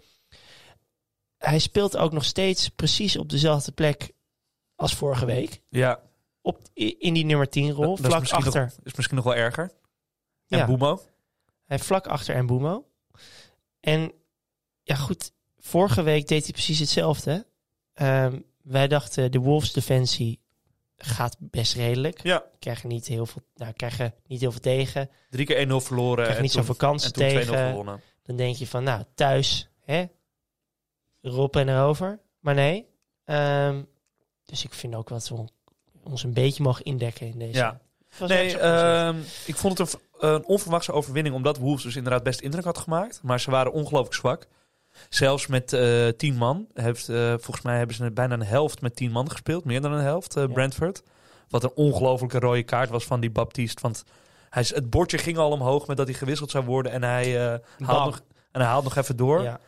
[1.37, 4.11] Hij speelt ook nog steeds precies op dezelfde plek
[4.75, 5.61] als vorige week.
[5.69, 5.99] ja,
[6.41, 7.95] Op, in die nummer 10 rol.
[7.95, 8.61] dat vlak achter.
[8.61, 9.71] nog, is misschien nog wel erger.
[10.47, 10.65] En Ja.
[10.65, 11.01] Boemo.
[11.65, 12.87] Hij vlak achter Mbumo.
[13.79, 14.11] En
[14.83, 15.31] ja, goed.
[15.57, 17.45] Vorige week deed hij precies hetzelfde.
[17.93, 20.39] Ehm, wij dachten de Wolves defensie
[20.97, 22.23] gaat best redelijk.
[22.23, 22.43] Ja.
[22.59, 25.09] Krijgen niet heel veel, nou, krijgen niet heel veel tegen.
[25.29, 26.15] Drie keer 1-0 verloren.
[26.15, 27.69] Krijgen en niet zoveel kansen En toen 2-0 tegen.
[27.69, 28.01] gewonnen.
[28.23, 30.05] Dan denk je van, nou, thuis, hè?
[31.21, 32.19] Erop en erover.
[32.39, 32.85] Maar nee.
[33.25, 33.81] Ehm,
[34.45, 35.45] dus ik vind ook dat we
[36.03, 37.57] ons een beetje mogen indekken in deze.
[37.57, 37.81] Ja.
[38.19, 39.99] Nee, ehm, ik vond het een,
[40.29, 41.35] een onverwachte overwinning.
[41.35, 43.19] Omdat Wolves dus inderdaad best indruk had gemaakt.
[43.23, 44.47] Maar ze waren ongelooflijk zwak.
[45.09, 46.67] Zelfs met eh tien man.
[46.73, 49.65] Heeft, eh, volgens mij hebben ze bijna een helft met tien man gespeeld.
[49.65, 50.47] Meer dan een helft, Ja.
[50.47, 51.03] Brentford.
[51.49, 53.81] Wat een ongelofelijke rode kaart was van die Baptiste.
[53.81, 54.03] Want
[54.49, 56.91] hij, het bordje ging al omhoog met dat hij gewisseld zou worden.
[56.91, 57.39] En hij,
[57.79, 58.21] haalt, nog,
[58.51, 59.41] en hij haalt nog even door.
[59.41, 59.59] ja.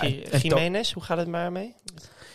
[0.00, 1.74] To- Jiménez, hoe gaat het maar mee?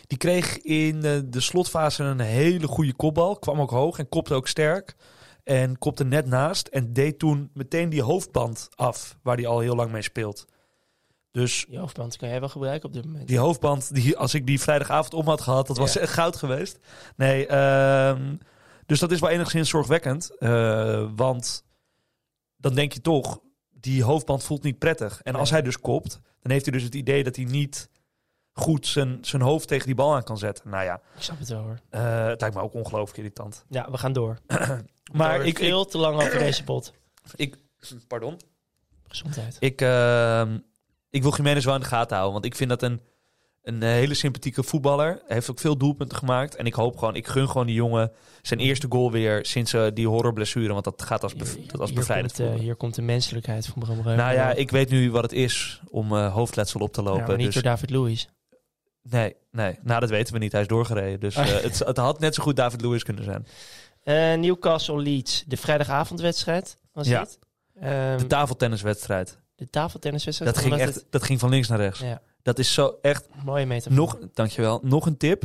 [0.07, 3.35] Die kreeg in de slotfase een hele goede kopbal.
[3.37, 4.95] Kwam ook hoog en kopte ook sterk.
[5.43, 6.67] En kopte net naast.
[6.67, 9.17] En deed toen meteen die hoofdband af.
[9.23, 10.45] Waar hij al heel lang mee speelt.
[11.33, 13.27] Dus Die hoofdband kan jij wel gebruiken op dit moment.
[13.27, 15.99] die hoofdband, die, als ik die vrijdagavond om had gehad, dat was Ja.
[16.01, 16.79] echt goud geweest.
[17.15, 18.35] Nee, ehm,
[18.85, 20.37] dus dat is wel enigszins zorgwekkend.
[20.37, 21.65] eh, want
[22.57, 25.21] dan denk je toch, die hoofdband voelt niet prettig.
[25.21, 27.89] En als hij dus kopt, dan heeft hij dus het idee dat hij niet
[28.51, 30.69] goed zijn, zijn hoofd tegen die bal aan kan zetten.
[30.69, 31.79] Nou ja, Ik snap het wel hoor.
[31.89, 33.65] eh, het lijkt me ook ongelooflijk irritant.
[33.69, 34.37] Ja, we gaan door.
[35.11, 36.93] Maar Door ik, ik, veel te lang over deze pot.
[37.35, 37.57] ik,
[38.07, 38.39] pardon?
[39.07, 39.57] Gezondheid.
[39.59, 40.57] Ik, ehm,
[41.13, 42.33] ik wil Jiménez wel in de gaten houden.
[42.33, 43.01] Want ik vind dat een,
[43.63, 45.07] een hele sympathieke voetballer.
[45.07, 46.55] Hij heeft ook veel doelpunten gemaakt.
[46.55, 48.11] En ik hoop gewoon, ik gun gewoon die jongen
[48.41, 50.73] zijn eerste goal weer sinds eh, die horrorblessure.
[50.73, 52.59] Want dat gaat als, bev- Hier- dat als hier bevrijdend komt, eh.
[52.59, 54.15] Hier komt de menselijkheid van Bram Reumer.
[54.15, 57.27] Nou ja, ik weet nu wat het is om eh, hoofdletsel op te Ja, lopen.
[57.27, 58.25] maar niet dus, door David Luiz.
[59.01, 60.51] nee, nee, nou dat weten we niet.
[60.51, 61.19] Hij is doorgereden.
[61.19, 63.45] Dus eh, het, het had net zo goed David Lewis kunnen zijn.
[64.03, 67.19] Eh, Newcastle Leeds, de vrijdagavondwedstrijd was Ja.
[67.19, 67.39] dit.
[67.79, 69.41] Ehm, De tafeltenniswedstrijd.
[69.63, 70.55] De tafeltenniswedstrijd.
[70.55, 71.99] Dat ging echt, dat ging van links naar rechts.
[71.99, 73.97] Ja, Dat is zo echt mooie metafoor.
[73.97, 74.79] Nog, dankjewel.
[74.83, 75.43] Nog een tip.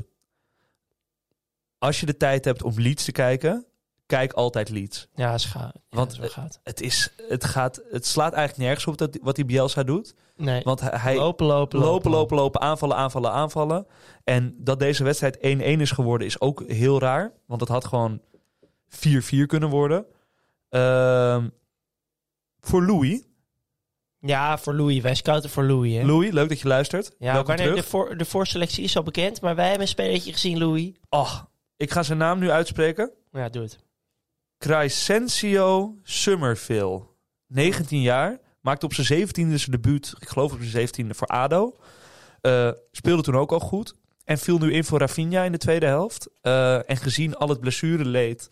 [1.78, 3.66] Als je de tijd hebt om Leeds te kijken,
[4.06, 5.08] kijk altijd Leeds.
[5.14, 6.60] Ja, is ga, Want, gaat.
[6.62, 10.14] Het, is, het, gaat, het slaat eigenlijk nergens op dat, wat die Bielsa doet.
[10.36, 13.86] Nee, Want hij, lopen, lopen, lopen, lopen, lopen, aanvallen, aanvallen, aanvallen.
[14.24, 15.40] En dat deze wedstrijd 1-1
[15.80, 17.32] is geworden is ook heel raar.
[17.46, 18.20] Want het had gewoon
[18.88, 20.06] 4-4 kunnen worden.
[20.68, 21.48] Ehm,
[22.60, 23.22] voor Louis.
[24.20, 25.00] Ja, voor Louis.
[25.00, 25.94] Wij scouten voor Louis.
[25.94, 26.02] Hè?
[26.02, 27.14] Louis, leuk dat je luistert.
[27.18, 30.32] ja, Welkom wanneer de, voor, de voorselectie is al bekend, maar wij hebben een spelletje
[30.32, 30.92] gezien, Louis.
[31.08, 31.38] Oh,
[31.76, 33.10] ik ga zijn naam nu uitspreken.
[33.32, 33.78] Ja, doe het.
[34.58, 37.02] Crescencio Summerville.
[37.46, 38.38] 19 jaar.
[38.60, 40.14] Maakte op zijn 17e zijn debuut.
[40.20, 41.76] Ik geloof op zijn 17e voor ADO.
[42.40, 43.94] Eh, speelde toen ook al goed.
[44.24, 46.28] En viel nu in voor Rafinha in de tweede helft.
[46.40, 48.48] Eh, en gezien al het blessureleed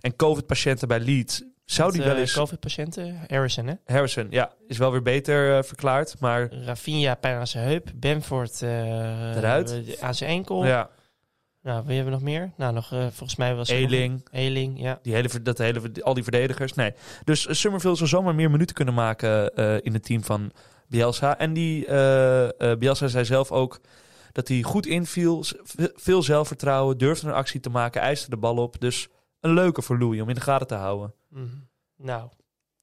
[0.00, 1.42] en COVID-patiënten bij Leeds...
[1.72, 2.32] zou die wel eh, eens...
[2.32, 3.74] COVID-patiënten, Harrison, hè?
[3.84, 6.20] Harrison, ja, is wel weer beter eh, verklaard.
[6.20, 7.90] Maar Rafinha pijn aan zijn heup.
[7.94, 9.96] Benford eh, Eruit.
[10.00, 10.66] aan zijn enkel.
[10.66, 10.90] ja,
[11.62, 12.52] Nou, wie hebben we nog meer?
[12.56, 14.98] Nou, nog, volgens mij was nog- Eling, Eling, ja.
[15.02, 16.74] die hele, dat hele, al die verdedigers.
[16.74, 16.92] Nee.
[17.24, 20.52] Dus Summerville zal zomaar meer minuten kunnen maken in het team van
[20.86, 21.38] Bielsa.
[21.38, 21.84] En die
[22.78, 23.80] Bielsa zei zelf ook
[24.32, 25.44] dat hij goed inviel.
[25.94, 28.80] Veel zelfvertrouwen, durfde een actie te maken, eiste de bal op.
[28.80, 29.08] Dus
[29.40, 31.14] een leuke voor Louis om in de gaten te houden.
[31.28, 31.46] Mhm.
[31.96, 32.30] Nou,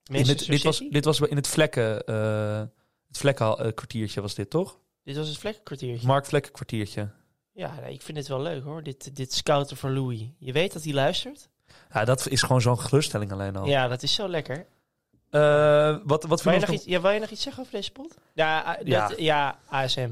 [0.04, 2.64] In het, dit, was, dit was in het vlekken, eh
[3.08, 4.80] het vlekken eh, kwartiertje was dit toch?
[5.04, 6.08] Dit was het vlekkenkwartiertje.
[6.08, 7.10] Mark Vlekken kwartiertje.
[7.52, 8.84] Ja, nee, ik vind het wel leuk hoor.
[8.84, 10.22] Dit, dit scouten voor Louis.
[10.38, 11.50] Je weet dat hij luistert.
[11.94, 13.66] Ja, dat is gewoon zo'n geruststelling alleen al.
[13.66, 14.66] Ja, dat is zo lekker.
[15.30, 17.74] Eh, wat, wat Wil je, nog je iets, ja, wil je nog iets zeggen over
[17.76, 18.18] deze pot?
[18.34, 19.12] Ja, dat, Ja.
[19.18, 19.60] ja.
[19.68, 20.12] ASM.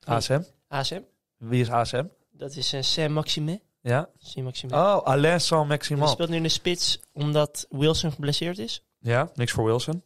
[0.00, 0.40] ASM?
[0.68, 1.00] ASM?
[1.36, 2.04] Wie is ASM?
[2.30, 3.60] Dat is een Sam Maxime.
[3.88, 4.08] Ja?
[4.18, 4.72] Sam Maxime.
[4.74, 6.08] Oh, Alain Die Saint-Maximin.
[6.08, 8.82] speelt nu in de spits omdat Wilson geblesseerd is.
[8.98, 10.02] Ja, niks voor Wilson.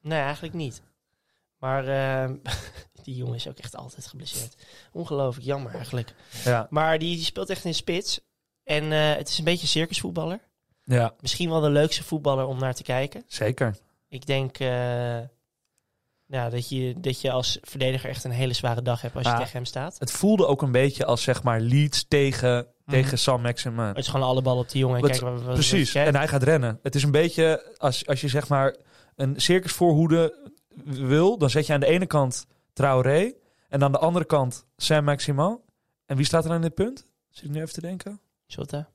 [0.00, 0.82] Nee, eigenlijk niet.
[1.58, 2.36] Maar ehm,
[3.04, 4.56] die jongen is ook echt altijd geblesseerd.
[4.92, 6.14] Ongelooflijk jammer eigenlijk.
[6.44, 6.66] Ja.
[6.70, 8.20] Maar die, die speelt echt in de spits.
[8.64, 10.40] En eh, het is een beetje een circusvoetballer.
[10.84, 13.24] Ja, Misschien wel de leukste voetballer om naar te kijken.
[13.26, 13.76] zeker.
[14.08, 15.18] Ik denk eh,
[16.28, 19.32] ja, dat, je, dat je als verdediger echt een hele zware dag hebt als je
[19.36, 19.98] tegen hem staat.
[19.98, 23.84] Het voelde ook een beetje als zeg maar Leeds tegen, tegen Sam Maximin.
[23.84, 26.06] Het is gewoon alle ballen op die jongen en Wat- kijken wat, wat Precies, wat-
[26.06, 26.78] en hij gaat rennen.
[26.82, 28.76] Het is een beetje als, als je zeg maar
[29.16, 30.50] een circusvoorhoede
[30.84, 33.32] wil, dan zet je aan de ene kant Traoré
[33.68, 35.60] en aan de andere kant Sam Maximin.
[36.06, 37.06] En wie staat er aan dit punt?
[37.30, 38.20] Zit ik nu even te denken?
[38.46, 38.88] Jota.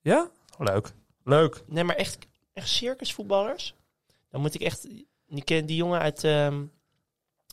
[0.00, 0.28] Ja?
[0.58, 0.92] Oh, leuk.
[1.24, 1.62] Leuk.
[1.66, 2.18] Nee, maar echt,
[2.52, 3.74] echt circusvoetballers.
[4.30, 4.86] Dan moet ik echt...
[5.28, 6.64] Die, ken, die jongen uit, ehm,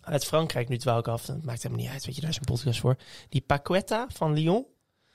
[0.01, 1.25] uit Frankrijk, nu dwaal ik af.
[1.25, 2.95] Dat maakt helemaal niet uit, weet je, daar is een podcast voor.
[3.29, 4.65] Die Paqueta van Lyon.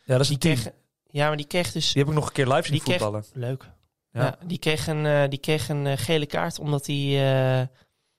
[0.05, 0.55] Ja, dat is Die een team.
[0.57, 0.73] kreeg,
[1.11, 1.93] ja, maar die kreeg dus...
[1.93, 3.25] Die heb ik nog een keer live zien kreeg- voetballen.
[3.33, 3.71] Leuk.
[4.13, 4.23] Ja.
[4.23, 4.39] Ja.
[4.47, 6.97] die kreeg een, eh, die kreeg een eh, gele kaart omdat hij...
[6.97, 7.67] eh,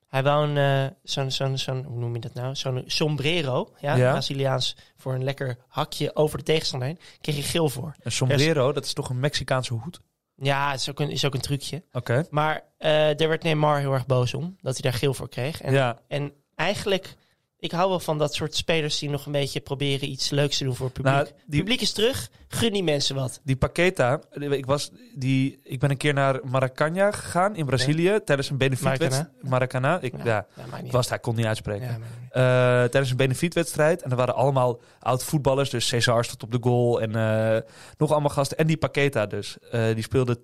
[0.08, 2.56] hij wou een, zo'n, zo'n, zo'n, hoe noem je dat nou?
[2.56, 4.12] Zo'n sombrero, ja, Ja.
[4.12, 7.00] Braziliaans, voor een lekker hakje over de tegenstander heen.
[7.22, 7.96] Kreeg hij geel voor.
[8.00, 10.02] Een sombrero, dat is toch een Mexicaanse hoed?
[10.44, 11.84] Ja, is ook een, is ook een trucje.
[11.92, 12.26] Oké.
[12.30, 15.62] Maar eh daar werd Neymar heel erg boos om, dat hij daar geel voor kreeg.
[15.62, 17.16] En, Ja, en eigenlijk,
[17.62, 20.64] ik hou wel van dat soort spelers die nog een beetje proberen iets leuks te
[20.64, 21.14] doen voor het publiek.
[21.14, 23.40] Nou, die- publiek is terug, gun die mensen wat.
[23.44, 28.50] Die Paqueta, ik, was, die, ik ben een keer naar Maracanã gegaan in Brazilië tijdens
[28.50, 29.30] een benefietwedstrijd.
[29.42, 30.00] Maracanã.
[30.02, 30.46] Ik, ja.
[30.56, 31.88] Ja, was daar, kon niet uitspreken.
[31.88, 31.98] Ja.
[32.32, 34.02] Eh, tijdens een benefietwedstrijd.
[34.02, 35.70] En er waren allemaal oud-voetballers.
[35.70, 37.02] Dus Cesar stond op de goal.
[37.02, 37.62] En eh,
[37.98, 38.58] nog allemaal gasten.
[38.58, 39.58] En die Paqueta dus.
[39.72, 40.40] Eh, die speelde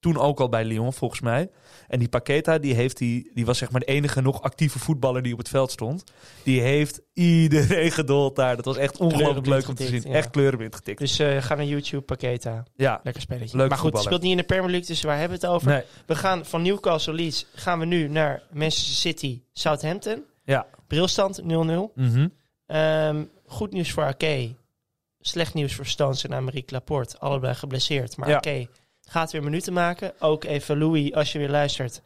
[0.00, 1.50] toen ook al bij Lyon, volgens mij.
[1.88, 5.22] En die Paqueta, die, heeft die, die was zeg maar de enige nog actieve voetballer
[5.22, 6.04] die op het veld stond.
[6.42, 8.56] Die heeft iedereen gedold daar.
[8.56, 10.02] Dat was echt ongelooflijk leuk om te zien.
[10.06, 10.12] ja.
[10.14, 10.98] Echt kleurenblind getikt.
[10.98, 12.64] Dus eh, ga naar YouTube, Paqueta.
[12.76, 13.56] ja, Lekker spelletje.
[13.56, 15.54] Leuk maar goed, het speelt niet in de Premier League, dus waar hebben we het
[15.54, 15.68] over?
[15.68, 15.82] nee.
[16.06, 20.24] We gaan van Newcastle Leeds gaan we nu naar Manchester City, Southampton.
[20.44, 20.66] Ja.
[20.86, 21.44] Brilstand 0-0.
[21.94, 22.28] Mhm.
[22.66, 24.54] Ehm, goed nieuws voor Ake.
[25.20, 27.18] Slecht nieuws voor Stones en Amerique Laporte.
[27.18, 28.16] Allebei geblesseerd.
[28.16, 28.36] Maar Ja.
[28.36, 28.68] Ake
[29.10, 30.12] gaat weer minuten maken.
[30.20, 32.02] Ook even Louis, als je weer luistert.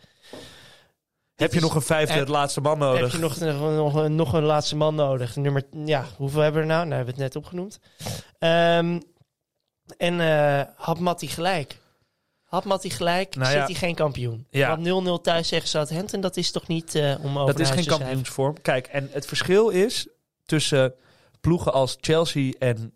[1.34, 3.00] Heb je is- nog een vijfde, heb- het laatste man nodig?
[3.00, 5.36] Heb je nog, nog, nog, een- nog een laatste man nodig?
[5.36, 6.86] Nummer, ja, hoeveel hebben we er nou?
[6.86, 7.78] Nou, hebben we het net opgenoemd.
[8.38, 9.00] Ehm,
[9.96, 11.78] en eh had Matty gelijk.
[12.44, 13.64] Had Matty gelijk, Nou ja.
[13.64, 14.46] hij geen kampioen.
[14.50, 14.68] Ja.
[14.68, 17.86] Want 0-0 thuis tegen Southampton, dat is toch niet eh, om over Dat is geen
[17.86, 18.60] kampioensvorm.
[18.62, 20.08] Kijk, en het verschil is
[20.44, 20.94] tussen
[21.40, 22.92] ploegen als Chelsea en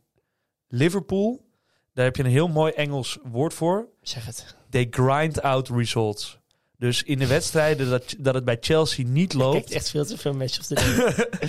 [0.69, 1.44] Liverpool.
[1.95, 3.89] Daar heb je een heel mooi Engels woord voor.
[4.03, 4.57] Zeg het.
[4.71, 6.39] They grind out results.
[6.79, 9.71] Dus in de wedstrijden dat, dat het bij Chelsea niet Kijkt loopt.
[9.71, 11.49] echt veel te veel matches of the day.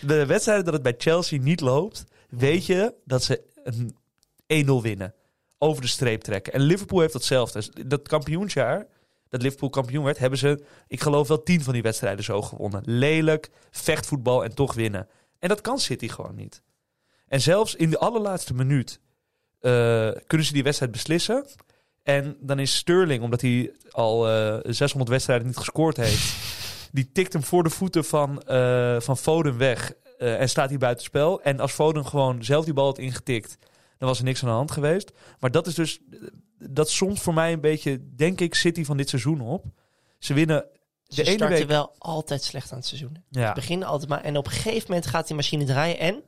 [0.18, 2.04] De wedstrijden dat het bij Chelsea niet loopt.
[2.28, 3.42] Weet je dat ze
[4.46, 5.14] een 1-0 winnen.
[5.58, 6.52] Over de streep trekken.
[6.52, 7.86] En Liverpool heeft datzelfde.
[7.86, 8.86] Dat kampioensjaar,
[9.28, 12.82] dat Liverpool kampioen werd, hebben ze, ik geloof wel tien van die wedstrijden zo gewonnen.
[12.84, 15.08] Lelijk, vechtvoetbal en toch winnen.
[15.38, 16.62] En dat kan City gewoon niet.
[17.26, 19.00] En zelfs in de allerlaatste minuut
[19.60, 21.44] eh, kunnen ze die wedstrijd beslissen.
[22.02, 26.36] En dan is Sterling, omdat hij al eh 600 wedstrijden niet gescoord heeft,
[26.92, 29.92] die tikt hem voor de voeten van, eh, van Foden weg.
[30.18, 31.42] en staat hij buitenspel.
[31.42, 33.58] En als Foden gewoon zelf die bal had ingetikt,
[33.98, 35.12] dan was er niks aan de hand geweest.
[35.38, 36.00] Maar dat is dus,
[36.58, 39.64] dat somt voor mij een beetje, denk ik, City van dit seizoen op.
[40.18, 40.64] Ze winnen
[41.08, 41.68] Ze de ene starten week.
[41.68, 43.24] wel altijd slecht aan het seizoen.
[43.30, 44.22] Ja, Beginnen altijd maar.
[44.22, 45.98] En op een gegeven moment gaat die machine draaien.
[45.98, 46.22] En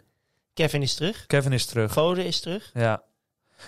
[0.54, 1.26] Kevin is terug.
[1.26, 1.92] Kevin is terug.
[1.92, 2.70] Foden is terug.
[2.74, 3.02] Ja.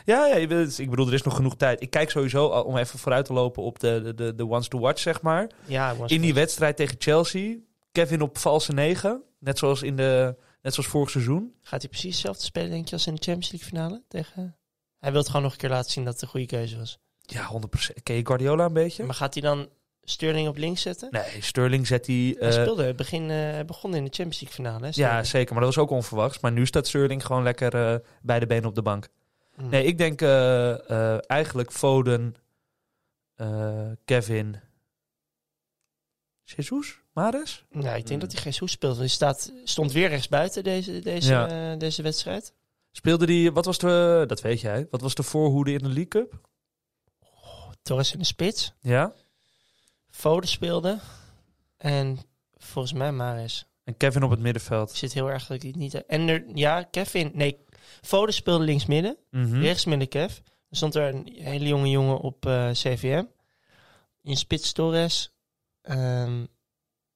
[0.04, 1.82] Ja, ja ik bedoel, er is nog genoeg tijd.
[1.82, 4.78] Ik kijk sowieso, al- om even vooruit te lopen op de, de, de, ones to
[4.78, 5.50] watch, zeg maar.
[5.64, 7.56] Ja, In die wedstrijd tegen Chelsea,
[7.92, 9.22] Kevin op valse negen.
[9.38, 11.54] Net zoals, in de, net zoals vorig seizoen.
[11.62, 14.02] Gaat hij precies hetzelfde spelen, denk je, als in de Champions League finale?
[14.08, 14.56] Tegen...
[14.98, 16.98] Hij wil het gewoon nog een keer laten zien dat het een goede keuze was.
[17.20, 18.02] Ja, 100%.
[18.02, 19.04] Ken je Guardiola een beetje?
[19.04, 19.68] Maar gaat hij dan
[20.02, 21.08] Sterling op links zetten?
[21.10, 22.36] Nee, Sterling zet die...
[22.38, 24.86] hij eh, speelde, begin, eh, hij begon in de Champions League finale.
[24.86, 25.54] Hè, ja, zeker.
[25.54, 26.40] Maar dat was ook onverwachts.
[26.40, 29.08] Maar nu staat Sterling gewoon lekker eh, bij de benen op de bank.
[29.54, 29.68] Hmm.
[29.68, 32.34] Nee, ik denk eh, eh, eigenlijk Foden,
[33.34, 34.56] eh, Kevin,
[36.44, 37.64] Jesus, Mares?
[37.70, 38.18] Nou, ik denk Hmm.
[38.18, 38.96] dat hij Jesus speelt.
[38.96, 41.76] Hij staat, stond weer rechts buiten deze, deze, Ja.
[41.76, 42.52] deze wedstrijd.
[42.92, 46.08] Speelde die, wat was de, dat weet jij, wat was de voorhoede in de League
[46.08, 46.40] Cup?
[47.82, 48.72] Torres in de spits.
[48.80, 49.12] Ja.
[50.10, 50.98] Foden speelde.
[51.76, 52.18] En
[52.56, 53.66] volgens mij Maris.
[53.84, 54.90] En Kevin op het Ik middenveld.
[54.90, 56.06] zit heel erg dat ik niet...
[56.06, 57.30] En er, ja, Kevin...
[57.34, 57.58] Nee,
[58.02, 59.16] Foden speelde links midden.
[59.30, 59.60] Mhm.
[59.60, 60.38] Rechts midden Kev.
[60.68, 63.24] Er stond er een hele jonge jongen op eh, CVM.
[64.22, 65.34] In spits Torres.
[65.82, 66.40] Ehm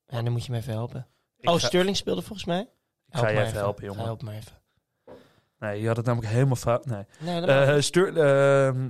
[0.06, 1.06] ja, dan moet je me even helpen.
[1.38, 2.68] Ik oh, ga- Sterling speelde volgens mij.
[3.08, 4.04] ga Help je even helpen, jongen.
[4.04, 4.52] Help me even.
[5.58, 6.86] Nee, je had het namelijk helemaal fout.
[6.86, 7.04] Nee.
[7.20, 7.82] Nee, mag.
[7.82, 8.88] Ster- ehm,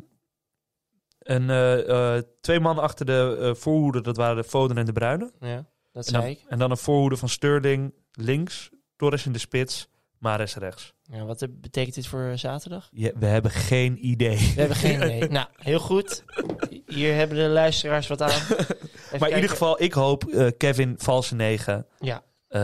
[1.18, 5.32] een, eh, eh, twee mannen achter de voorhoede, dat waren de Foden en de Bruyne.
[5.40, 5.54] ja,
[5.92, 6.44] dat En dan, zei ik.
[6.48, 9.88] en dan een voorhoede van Sterling links, Torres in de spits,
[10.18, 10.94] Mares rechts.
[11.02, 12.88] Ja, wat betekent dit voor zaterdag?
[12.92, 14.36] Je, we hebben geen idee.
[14.38, 15.28] We hebben geen idee.
[15.28, 16.24] nou, heel goed.
[16.86, 18.30] Hier hebben de luisteraars wat aan.
[18.30, 18.68] Even maar
[19.12, 19.34] in kijken.
[19.36, 21.86] ieder geval, ik hoop eh, Kevin valse negen.
[21.98, 22.22] Ja.
[22.48, 22.60] Eh,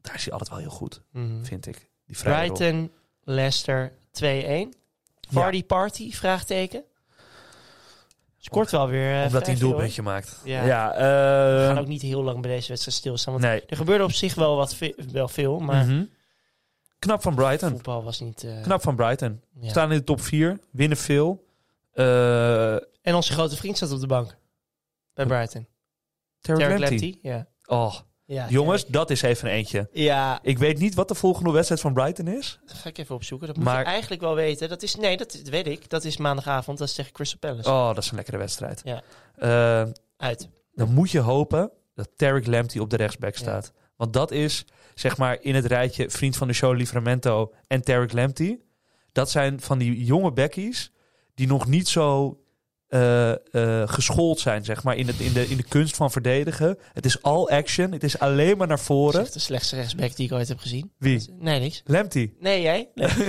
[0.00, 1.44] daar is hij altijd wel heel goed, Mhm.
[1.44, 1.90] vind ik.
[2.06, 2.56] Die vrije rol.
[2.56, 2.92] Brighton,
[3.22, 4.72] Leicester 2-1.
[5.30, 6.84] Vardy Party, vraagteken.
[8.42, 9.18] Scoort wel weer.
[9.18, 10.40] eh, Omdat hij een doelpuntje maakt.
[10.44, 10.64] Ja.
[10.64, 10.96] ja We
[11.60, 13.32] eh, gaan ook niet heel lang bij deze wedstrijd stilstaan.
[13.32, 13.62] Want nee.
[13.66, 16.04] er gebeurde op zich wel, wat ve- wel veel, maar Mhm.
[16.98, 17.70] Knap van Brighton.
[17.70, 18.44] voetbal was niet...
[18.44, 19.40] eh, Knap van Brighton.
[19.60, 19.68] ja.
[19.68, 21.44] Staan in de top 4, winnen veel.
[23.02, 24.36] En onze grote vriend zat op de bank.
[25.14, 25.66] Bij Brighton.
[26.40, 26.80] Terry.
[26.80, 27.18] Lamptey.
[27.22, 27.46] Ja.
[27.66, 27.94] Oh,
[28.34, 28.46] ja.
[28.48, 29.88] jongens, dat is even een eentje.
[29.92, 32.58] Ja, Ik weet niet wat de volgende wedstrijd van Brighton is.
[32.66, 33.46] dat ga ik even opzoeken.
[33.46, 34.68] Dat moet Maar- je eigenlijk wel weten.
[34.68, 35.88] Dat is, nee, dat, dat weet ik.
[35.90, 36.78] Dat is maandagavond.
[36.78, 37.68] Dat is tegen Crystal Palace.
[37.68, 38.80] Oh, dat is een lekkere wedstrijd.
[38.84, 39.02] Ja.
[39.36, 40.48] Eh, Uit.
[40.74, 43.72] dan moet je hopen dat Tarek Lamptey op de rechtsback staat.
[43.96, 44.64] Want dat is,
[44.94, 48.60] zeg maar, in het rijtje vriend van de show Livramento en Tarek Lamptey.
[49.12, 50.92] Dat zijn van die jonge backies
[51.34, 52.38] die nog niet zo
[52.90, 53.30] eh,
[53.80, 56.78] eh, geschoold zijn, zeg maar, in, het, in, de, in de kunst van verdedigen.
[56.92, 57.92] Het is all action.
[57.92, 59.20] Het is alleen maar naar Dat is voren.
[59.20, 60.92] echt de slechtste rechtsback die ik ooit heb gezien.
[60.98, 61.34] Wie?
[61.38, 61.82] Nee, niks.
[61.84, 62.32] Lamptey.
[62.40, 62.88] Nee, jij?
[62.94, 63.08] Nee.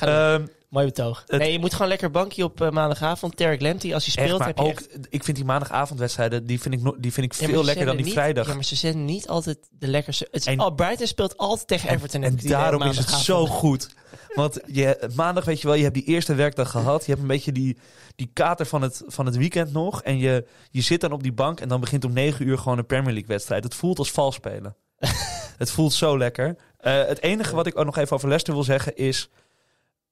[0.00, 1.22] Ehm, Mooi betoog.
[1.26, 3.36] het- Nee, je moet gewoon lekker bankje op eh, maandagavond.
[3.36, 5.06] Terry Lamptey, als hij echt, speelt, maar heb je ook, echt...
[5.10, 7.96] ik vind die maandagavondwedstrijden, die vind ik, no- die vind ik Ja, veel lekkerder dan
[7.96, 8.46] die niet- vrijdag.
[8.46, 10.28] Ja, maar ze zenden niet altijd de lekkerste...
[10.30, 12.22] Het is, En- oh, Brighton speelt altijd tegen Everton.
[12.22, 13.88] En het idee, daarom is het zo goed.
[14.34, 17.04] Want je, maandag, weet je wel, je hebt die eerste werkdag gehad.
[17.04, 17.78] Je hebt een beetje die,
[18.14, 20.02] die kater van het, van het weekend nog.
[20.02, 22.78] En je, je zit dan op die bank en dan begint om negen uur gewoon
[22.78, 23.64] een Premier League wedstrijd.
[23.64, 24.76] Het voelt als vals spelen.
[25.62, 26.56] het voelt zo lekker.
[26.76, 29.30] Eh, het enige wat ik ook nog even over Leicester wil zeggen is...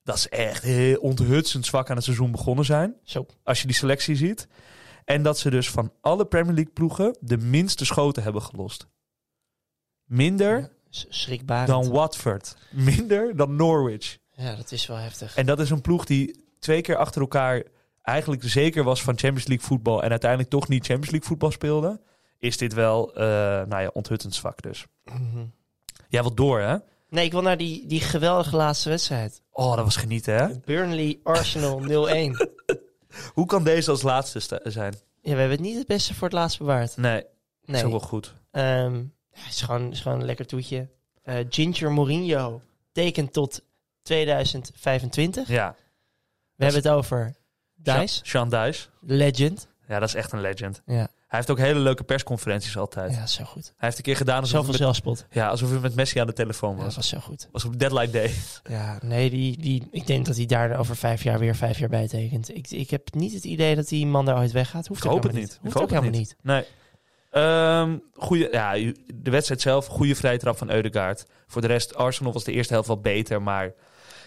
[0.05, 2.95] dat ze echt heel onthutsend zwak aan het seizoen begonnen zijn.
[3.03, 3.27] Zo.
[3.43, 4.49] Als je die selectie ziet.
[5.05, 8.87] En dat ze dus van alle Premier League ploegen de minste schoten hebben gelost.
[10.05, 11.69] Minder Schrikbarend.
[11.69, 12.57] dan Watford.
[12.71, 14.19] Minder dan Norwich.
[14.35, 15.35] Ja, dat is wel heftig.
[15.37, 17.63] En dat is een ploeg die twee keer achter elkaar
[18.03, 22.01] eigenlijk zeker was van Champions League voetbal en uiteindelijk toch niet Champions League voetbal speelde.
[22.39, 23.25] Is dit wel, eh
[23.67, 24.87] nou ja, onthuttend zwak dus.
[25.05, 25.45] Mhm.
[26.09, 26.77] Jij wilt door, hè?
[27.09, 29.43] Nee, ik wil naar die, die geweldige laatste wedstrijd.
[29.51, 30.59] Oh, dat was genieten, hè?
[30.65, 32.49] Burnley Arsenal 0-1.
[33.35, 34.95] Hoe kan deze als laatste zijn?
[35.23, 36.97] Ja, we hebben het niet het beste voor het laatst bewaard.
[36.97, 37.23] Nee,
[37.65, 37.77] Nee.
[37.81, 38.35] is ook wel goed.
[38.51, 40.89] Ehm, ja, het is gewoon, is gewoon een lekker toetje.
[41.23, 42.63] Eh, Ginger Mourinho
[42.93, 43.61] tekent tot
[44.03, 45.49] 2025.
[45.49, 45.75] Ja.
[46.55, 47.35] We hebben het over
[47.75, 48.87] Dice, Sean Dice.
[49.01, 49.69] legend.
[49.89, 50.83] Ja, dat is echt een legend.
[50.87, 51.09] Ja, Hij
[51.39, 53.13] heeft ook hele leuke persconferenties altijd.
[53.15, 53.65] ja zo goed.
[53.65, 55.27] Hij heeft een keer gedaan alsof Zoveel zelfspot.
[55.31, 56.97] ja, alsof hij met Messi aan de telefoon Ja, dat was.
[56.97, 57.49] was zo goed.
[57.53, 58.31] was op deadline day.
[58.71, 61.89] Ja, nee, die, die, ik denk dat hij daar over vijf jaar weer vijf jaar
[61.89, 62.55] bij tekent.
[62.57, 64.87] Ik, ik heb niet het idee dat die man daar ooit weggaat.
[64.87, 65.63] Hoeft Ik ook hoop het helemaal niet.
[65.63, 66.37] Hoeft Ik ook hoop het helemaal niet.
[66.45, 66.45] niet.
[66.45, 66.65] Nee.
[68.15, 68.73] Goeie, ja,
[69.15, 71.27] de wedstrijd zelf, goede vrije trap van Eudegaard.
[71.47, 73.73] Voor de rest, Arsenal was de eerste helft wel beter, maar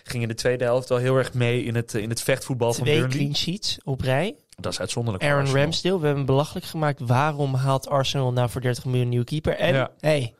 [0.03, 2.83] ging in de tweede helft wel heel erg mee in het, in het vechtvoetbal van
[2.83, 3.17] Twee Burnley.
[3.17, 4.35] clean sheets op rij.
[4.57, 5.23] Dat is uitzonderlijk.
[5.23, 5.61] Aaron Arsenal.
[5.61, 6.99] Ramsdale, we hebben hem belachelijk gemaakt.
[6.99, 9.55] Waarom haalt Arsenal nou voor 30 miljoen een nieuwe keeper?
[9.57, 9.91] En, Ja.
[9.99, 10.33] hey,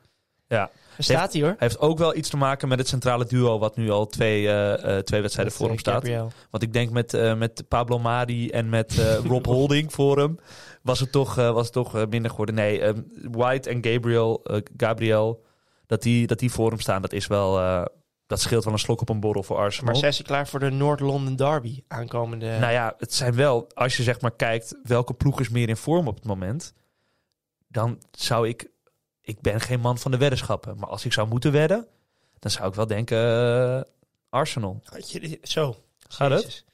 [0.48, 0.56] Ja.
[0.56, 1.50] daar staat hij hoor.
[1.50, 4.48] Hij heeft ook wel iets te maken met het centrale duo, wat nu al twee,
[4.48, 5.94] eh, eh, twee wedstrijden voor hem eh, staat.
[5.94, 6.32] Gabriel.
[6.50, 10.38] Want ik denk met, met Pablo Mari en met Rob Holding voor hem
[10.84, 12.54] was het toch, eh, was het toch eh, minder geworden.
[12.54, 15.44] Nee, ehm, White en Gabriel, eh, Gabriel,
[15.86, 17.52] dat die, dat die voor hem staan, dat is wel,
[18.26, 19.90] dat scheelt wel een slok op een borrel voor Arsenal.
[19.90, 22.58] Maar zijn ze klaar voor de Noord-London Derby aankomende...
[22.58, 25.76] Nou ja, het zijn wel, als je zeg maar kijkt welke ploeg is meer in
[25.76, 26.74] vorm op het moment,
[27.68, 28.70] dan zou ik,
[29.20, 31.86] ik ben geen man van de weddenschappen, maar als ik zou moeten wedden,
[32.38, 33.88] dan zou ik wel denken
[34.28, 34.80] Arsenal.
[34.84, 35.76] Had je dit, zo.
[36.08, 36.64] Gaat het?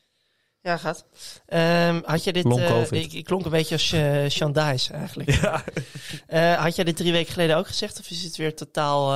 [0.62, 1.04] Ja, gaat.
[1.46, 2.44] Ehm, had je dit...
[2.58, 3.90] Eh, ik, ik klonk een beetje als
[4.52, 5.30] Dice eigenlijk.
[5.30, 5.64] Ja.
[6.26, 7.98] Eh, had jij dit drie weken geleden ook gezegd?
[8.00, 9.08] Of is het weer totaal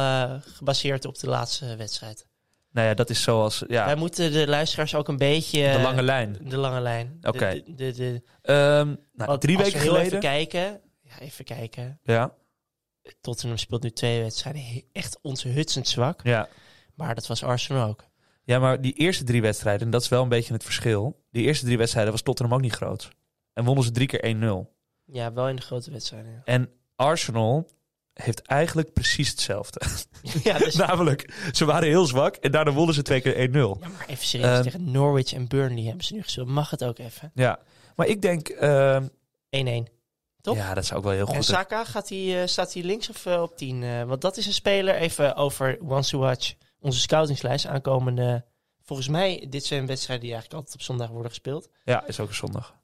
[0.54, 2.26] gebaseerd op de laatste wedstrijd?
[2.70, 5.72] Nou ja, dat is zoals, ja, Wij moeten de luisteraars ook een beetje...
[5.72, 6.36] de lange lijn.
[6.42, 7.18] De lange lijn.
[7.22, 7.62] Oké.
[7.66, 10.06] De, de, de- Ehm, nou, drie weken we geleden.
[10.06, 10.80] even kijken...
[11.02, 11.98] Ja, even kijken.
[12.02, 12.34] Ja,
[13.20, 14.82] Tottenham speelt nu twee wedstrijden.
[14.92, 16.20] Echt onthutsend zwak.
[16.22, 16.48] ja.
[16.94, 18.04] Maar dat was Arsenal ook.
[18.44, 21.22] Ja, maar die eerste drie wedstrijden, en dat is wel een beetje het verschil.
[21.30, 23.10] Die eerste drie wedstrijden was Tottenham ook niet groot.
[23.52, 24.34] En wonnen ze drie keer
[24.66, 24.70] 1-0.
[25.04, 26.32] Ja, wel in de grote wedstrijden.
[26.32, 27.70] Ja, En Arsenal
[28.14, 29.80] heeft eigenlijk precies hetzelfde.
[30.42, 33.52] ja, dus, Namelijk, ze waren heel zwak en daarna wonnen ze twee keer 1-0.
[33.52, 34.48] ja maar even serieus.
[34.48, 36.48] Ehm, tegen Norwich en Burnley hebben ze nu gespeeld.
[36.48, 37.28] Mag het ook even?
[37.28, 37.32] 1-1.
[37.34, 37.58] Ja,
[37.96, 39.06] maar ik denk, ehm,
[40.40, 40.56] Toch?
[40.56, 41.58] ja, dat zou ook wel heel En goed zijn.
[41.58, 43.82] Saka, gaat hij, eh, staat hij links of eh, op 10?
[43.82, 46.54] Eh, want dat is een speler, even over Once to Watch,
[46.84, 48.44] onze scoutingslijst aankomende...
[48.82, 51.68] Volgens mij, dit zijn wedstrijden die eigenlijk altijd op zondag worden gespeeld.
[51.84, 52.74] Ja, is ook een zondag.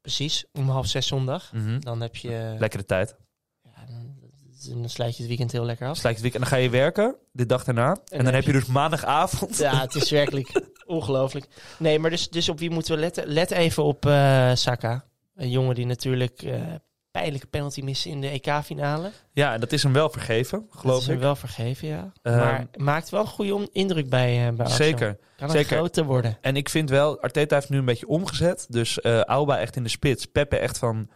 [0.00, 1.52] Precies, om half zes zondag.
[1.52, 1.80] Mhm.
[1.80, 2.54] Dan heb je...
[2.58, 3.16] Lekkere tijd.
[3.62, 5.96] Ja, dan, dan sluit je het weekend heel lekker af.
[5.96, 6.44] Slijkt het weekend.
[6.44, 7.90] En dan ga je werken, de dag daarna.
[7.90, 9.56] En, dan, dan heb je dus maandagavond.
[9.56, 11.46] Ja, het is werkelijk ongelooflijk.
[11.78, 13.26] Nee, maar dus, dus op wie moeten we letten?
[13.26, 15.04] Let even op eh, Saka.
[15.34, 16.74] Een jongen die natuurlijk eh
[17.16, 19.10] pijnlijke penalty miste in de EK-finale.
[19.32, 21.20] Ja, en dat is hem wel vergeven, Dat geloof is hem ik.
[21.22, 22.12] wel vergeven, ja.
[22.22, 24.88] Ehm, maar maakt wel een goede indruk bij, eh bij Arsenal.
[24.88, 25.18] Zeker.
[25.36, 25.76] Kan zeker.
[25.76, 26.38] groter worden.
[26.40, 28.66] En ik vind wel, Arteta heeft nu een beetje omgezet.
[28.68, 30.26] Dus eh Auba echt in de spits.
[30.26, 31.10] Pepe echt van,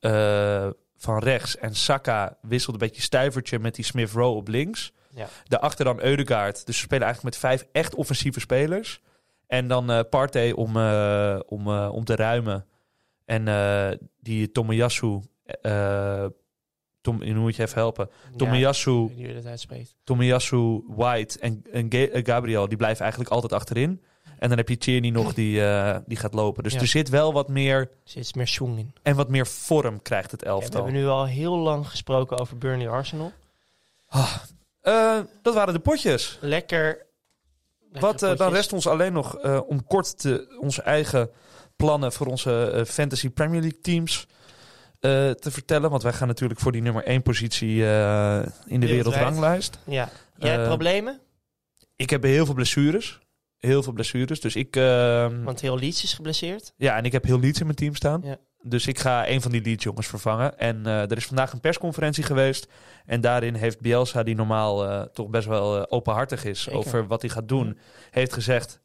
[0.00, 1.56] eh, van rechts.
[1.56, 4.92] En Saka wisselt een beetje stuivertje met die Smith Rowe op links.
[5.14, 5.28] Ja.
[5.44, 6.66] Daarachter dan Eudegaard.
[6.66, 9.00] Dus we spelen eigenlijk met vijf echt offensieve spelers.
[9.46, 10.76] En dan eh Partey om,
[11.46, 12.66] om, om te ruimen.
[13.24, 13.44] En
[14.20, 15.20] die Tomiyasu...
[15.62, 16.24] eh
[17.00, 18.08] Tom, hoe moet je even helpen?
[18.30, 19.10] Ja, Tomiyasu,
[19.46, 19.94] uitspreekt.
[20.04, 24.02] Tomiyasu, White en, en Ga- Gabriel, die blijven eigenlijk altijd achterin.
[24.38, 26.62] En dan heb je Tierney nog die, eh, die gaat lopen.
[26.62, 26.80] Dus Ja.
[26.80, 28.92] er zit wel wat meer Er zit meer swing in.
[29.02, 30.82] en wat meer vorm krijgt het Ja, we elftal.
[30.84, 33.32] hebben nu al heel lang gesproken over Burnley Arsenal.
[34.80, 36.38] Eh, dat waren de potjes.
[36.40, 37.06] Lekker.
[37.90, 39.36] lekker Wat, dan rest ons alleen nog
[39.66, 41.30] om kort te, onze eigen
[41.76, 44.26] plannen voor onze Fantasy Premier League teams
[45.04, 45.90] eh, te vertellen.
[45.90, 49.78] Want wij gaan natuurlijk voor die nummer 1 positie eh, in de wereldranglijst.
[49.86, 50.08] Ja.
[50.36, 51.20] Jij hebt Eh, problemen?
[51.96, 53.18] Ik heb heel veel blessures.
[53.58, 54.40] Heel veel blessures.
[54.40, 54.76] Dus ik...
[54.76, 56.72] eh, Want heel Leeds is geblesseerd.
[56.76, 58.20] Ja, en ik heb heel Leeds in mijn team staan.
[58.24, 58.36] Ja.
[58.62, 60.58] Dus ik ga een van die Leeds jongens vervangen.
[60.58, 62.66] En er is vandaag een persconferentie geweest.
[63.06, 66.78] En daarin heeft Bielsa, die normaal toch best wel openhartig is Zeker.
[66.78, 67.78] over wat hij gaat doen,
[68.10, 68.80] heeft gezegd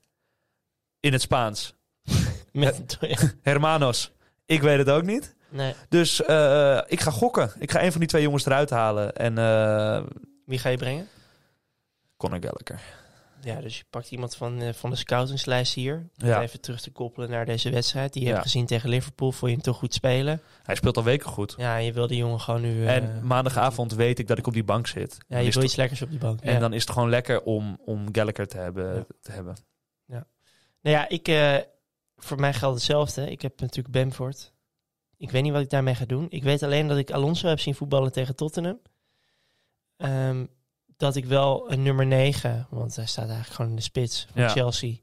[0.99, 1.75] in het Spaans:
[2.51, 2.97] Met,
[3.41, 4.11] Hermanos,
[4.45, 5.35] ik weet het ook niet.
[5.49, 5.73] Nee.
[5.89, 7.51] Dus eh, ik ga gokken.
[7.59, 9.15] Ik ga een van die twee jongens eruit halen.
[9.15, 10.01] En eh
[10.45, 11.07] Wie ga je brengen?
[12.17, 12.81] Conor Gallagher.
[13.41, 16.09] Ja, dus je pakt iemand van, eh, van de scoutingslijst hier.
[16.21, 16.41] Om Ja.
[16.41, 18.13] Even terug te koppelen naar deze wedstrijd.
[18.13, 18.33] Die je Ja.
[18.33, 19.31] hebt gezien tegen Liverpool.
[19.31, 20.41] Vond je hem toch goed spelen?
[20.63, 21.53] Hij speelt al weken goed.
[21.57, 22.87] Ja, je wil die jongen gewoon nu...
[22.87, 25.17] en maandagavond weet ik dat ik op die bank zit.
[25.27, 26.41] Ja, je wil iets lekkers op die bank.
[26.41, 26.59] En ja.
[26.59, 28.95] dan is het gewoon lekker om, om Gallagher te hebben.
[28.95, 29.05] Ja.
[29.21, 29.55] Te hebben.
[30.81, 31.27] Nou ja, ik,
[32.15, 33.31] voor mij geldt hetzelfde.
[33.31, 34.51] Ik heb natuurlijk Bamford.
[35.19, 36.25] Ik weet niet wat ik daarmee ga doen.
[36.29, 38.79] Ik weet alleen dat ik Alonso heb zien voetballen tegen Tottenham.
[39.97, 40.45] Ehm,
[40.97, 44.41] dat ik wel een nummer 9, want hij staat eigenlijk gewoon in de spits van
[44.41, 44.49] Ja.
[44.49, 44.95] Chelsea.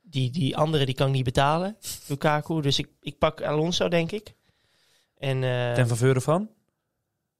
[0.00, 1.76] Die, die andere die kan ik niet betalen,
[2.06, 2.60] Lukaku.
[2.60, 4.34] Dus ik, ik pak Alonso, denk ik.
[5.16, 6.50] En eh, Ten faveur van.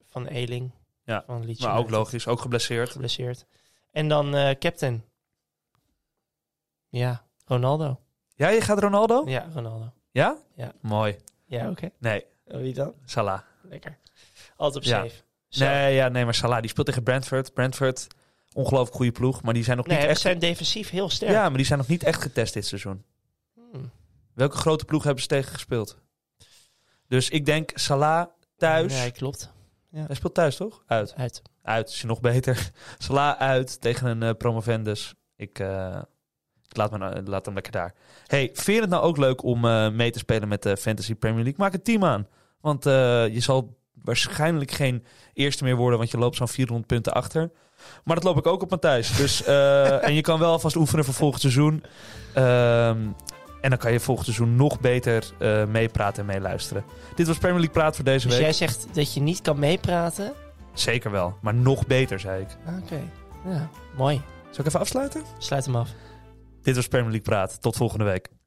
[0.06, 0.70] van Eling.
[1.04, 2.90] Ja, van Maar ook logisch, ook geblesseerd.
[2.90, 3.46] Geblesseerd.
[3.90, 5.04] En dan eh, captain.
[6.88, 8.00] Ja, Ronaldo.
[8.34, 9.22] Ja, je gaat Ronaldo?
[9.26, 9.92] Ja, Ronaldo.
[10.10, 10.36] Ja?
[10.54, 10.72] Ja.
[10.80, 11.16] Mooi.
[11.50, 11.90] Ja, oké.
[11.98, 12.94] Nee, Oh, Wie dan?
[13.04, 13.40] Salah.
[13.62, 13.98] Lekker.
[14.56, 15.02] Altijd op Ja.
[15.02, 15.22] safe.
[15.48, 15.64] Zo.
[15.64, 17.54] Nee, ja, nee, maar Salah die speelt tegen Brentford.
[17.54, 18.06] Brentford,
[18.52, 19.42] ongelooflijk goede ploeg.
[19.42, 20.20] Maar die zijn nog Nee, niet echt...
[20.20, 21.30] zijn defensief heel sterk.
[21.32, 23.04] Ja, maar die zijn nog niet echt getest dit seizoen.
[23.72, 23.90] Hmm.
[24.34, 25.96] Welke grote ploeg hebben ze tegen gespeeld?
[27.08, 28.26] Dus ik denk Salah
[28.56, 28.92] thuis.
[28.92, 29.52] Nee, klopt.
[29.90, 30.82] Hij speelt thuis, toch?
[30.86, 31.14] Uit.
[31.16, 31.42] Uit.
[31.62, 32.70] Uit is nog beter.
[32.98, 35.14] Salah uit tegen een eh, promovendus.
[35.36, 36.02] Ik, eh, ik
[36.76, 37.94] laat, me, nou- laat hem lekker daar.
[38.26, 41.14] Hey, vind je het nou ook leuk om eh, mee te spelen met de Fantasy
[41.14, 41.60] Premier League?
[41.64, 42.26] Maak een team aan.
[42.60, 42.92] Want eh,
[43.28, 45.04] je zal waarschijnlijk geen
[45.34, 47.50] eerste meer worden, want je loopt zo'n 400 punten achter.
[48.04, 49.16] Maar dat loop ik ook op Matthijs.
[49.16, 51.84] Dus, eh, en je kan wel alvast oefenen voor volgend seizoen.
[52.34, 52.98] Ehm,
[53.60, 56.84] en dan kan je volgend seizoen nog beter eh, meepraten en meeluisteren.
[57.14, 58.44] Dit was Premier League Praat voor deze Dus week.
[58.44, 60.32] jij zegt dat je niet kan meepraten?
[60.72, 62.48] Zeker wel, maar nog beter, zei ik.
[62.82, 63.00] Oké.
[63.44, 64.20] Ja, mooi.
[64.50, 65.22] Zal ik even afsluiten?
[65.38, 65.88] Sluit hem af.
[66.62, 67.60] Dit was Premier League Praat.
[67.60, 68.39] Tot volgende week.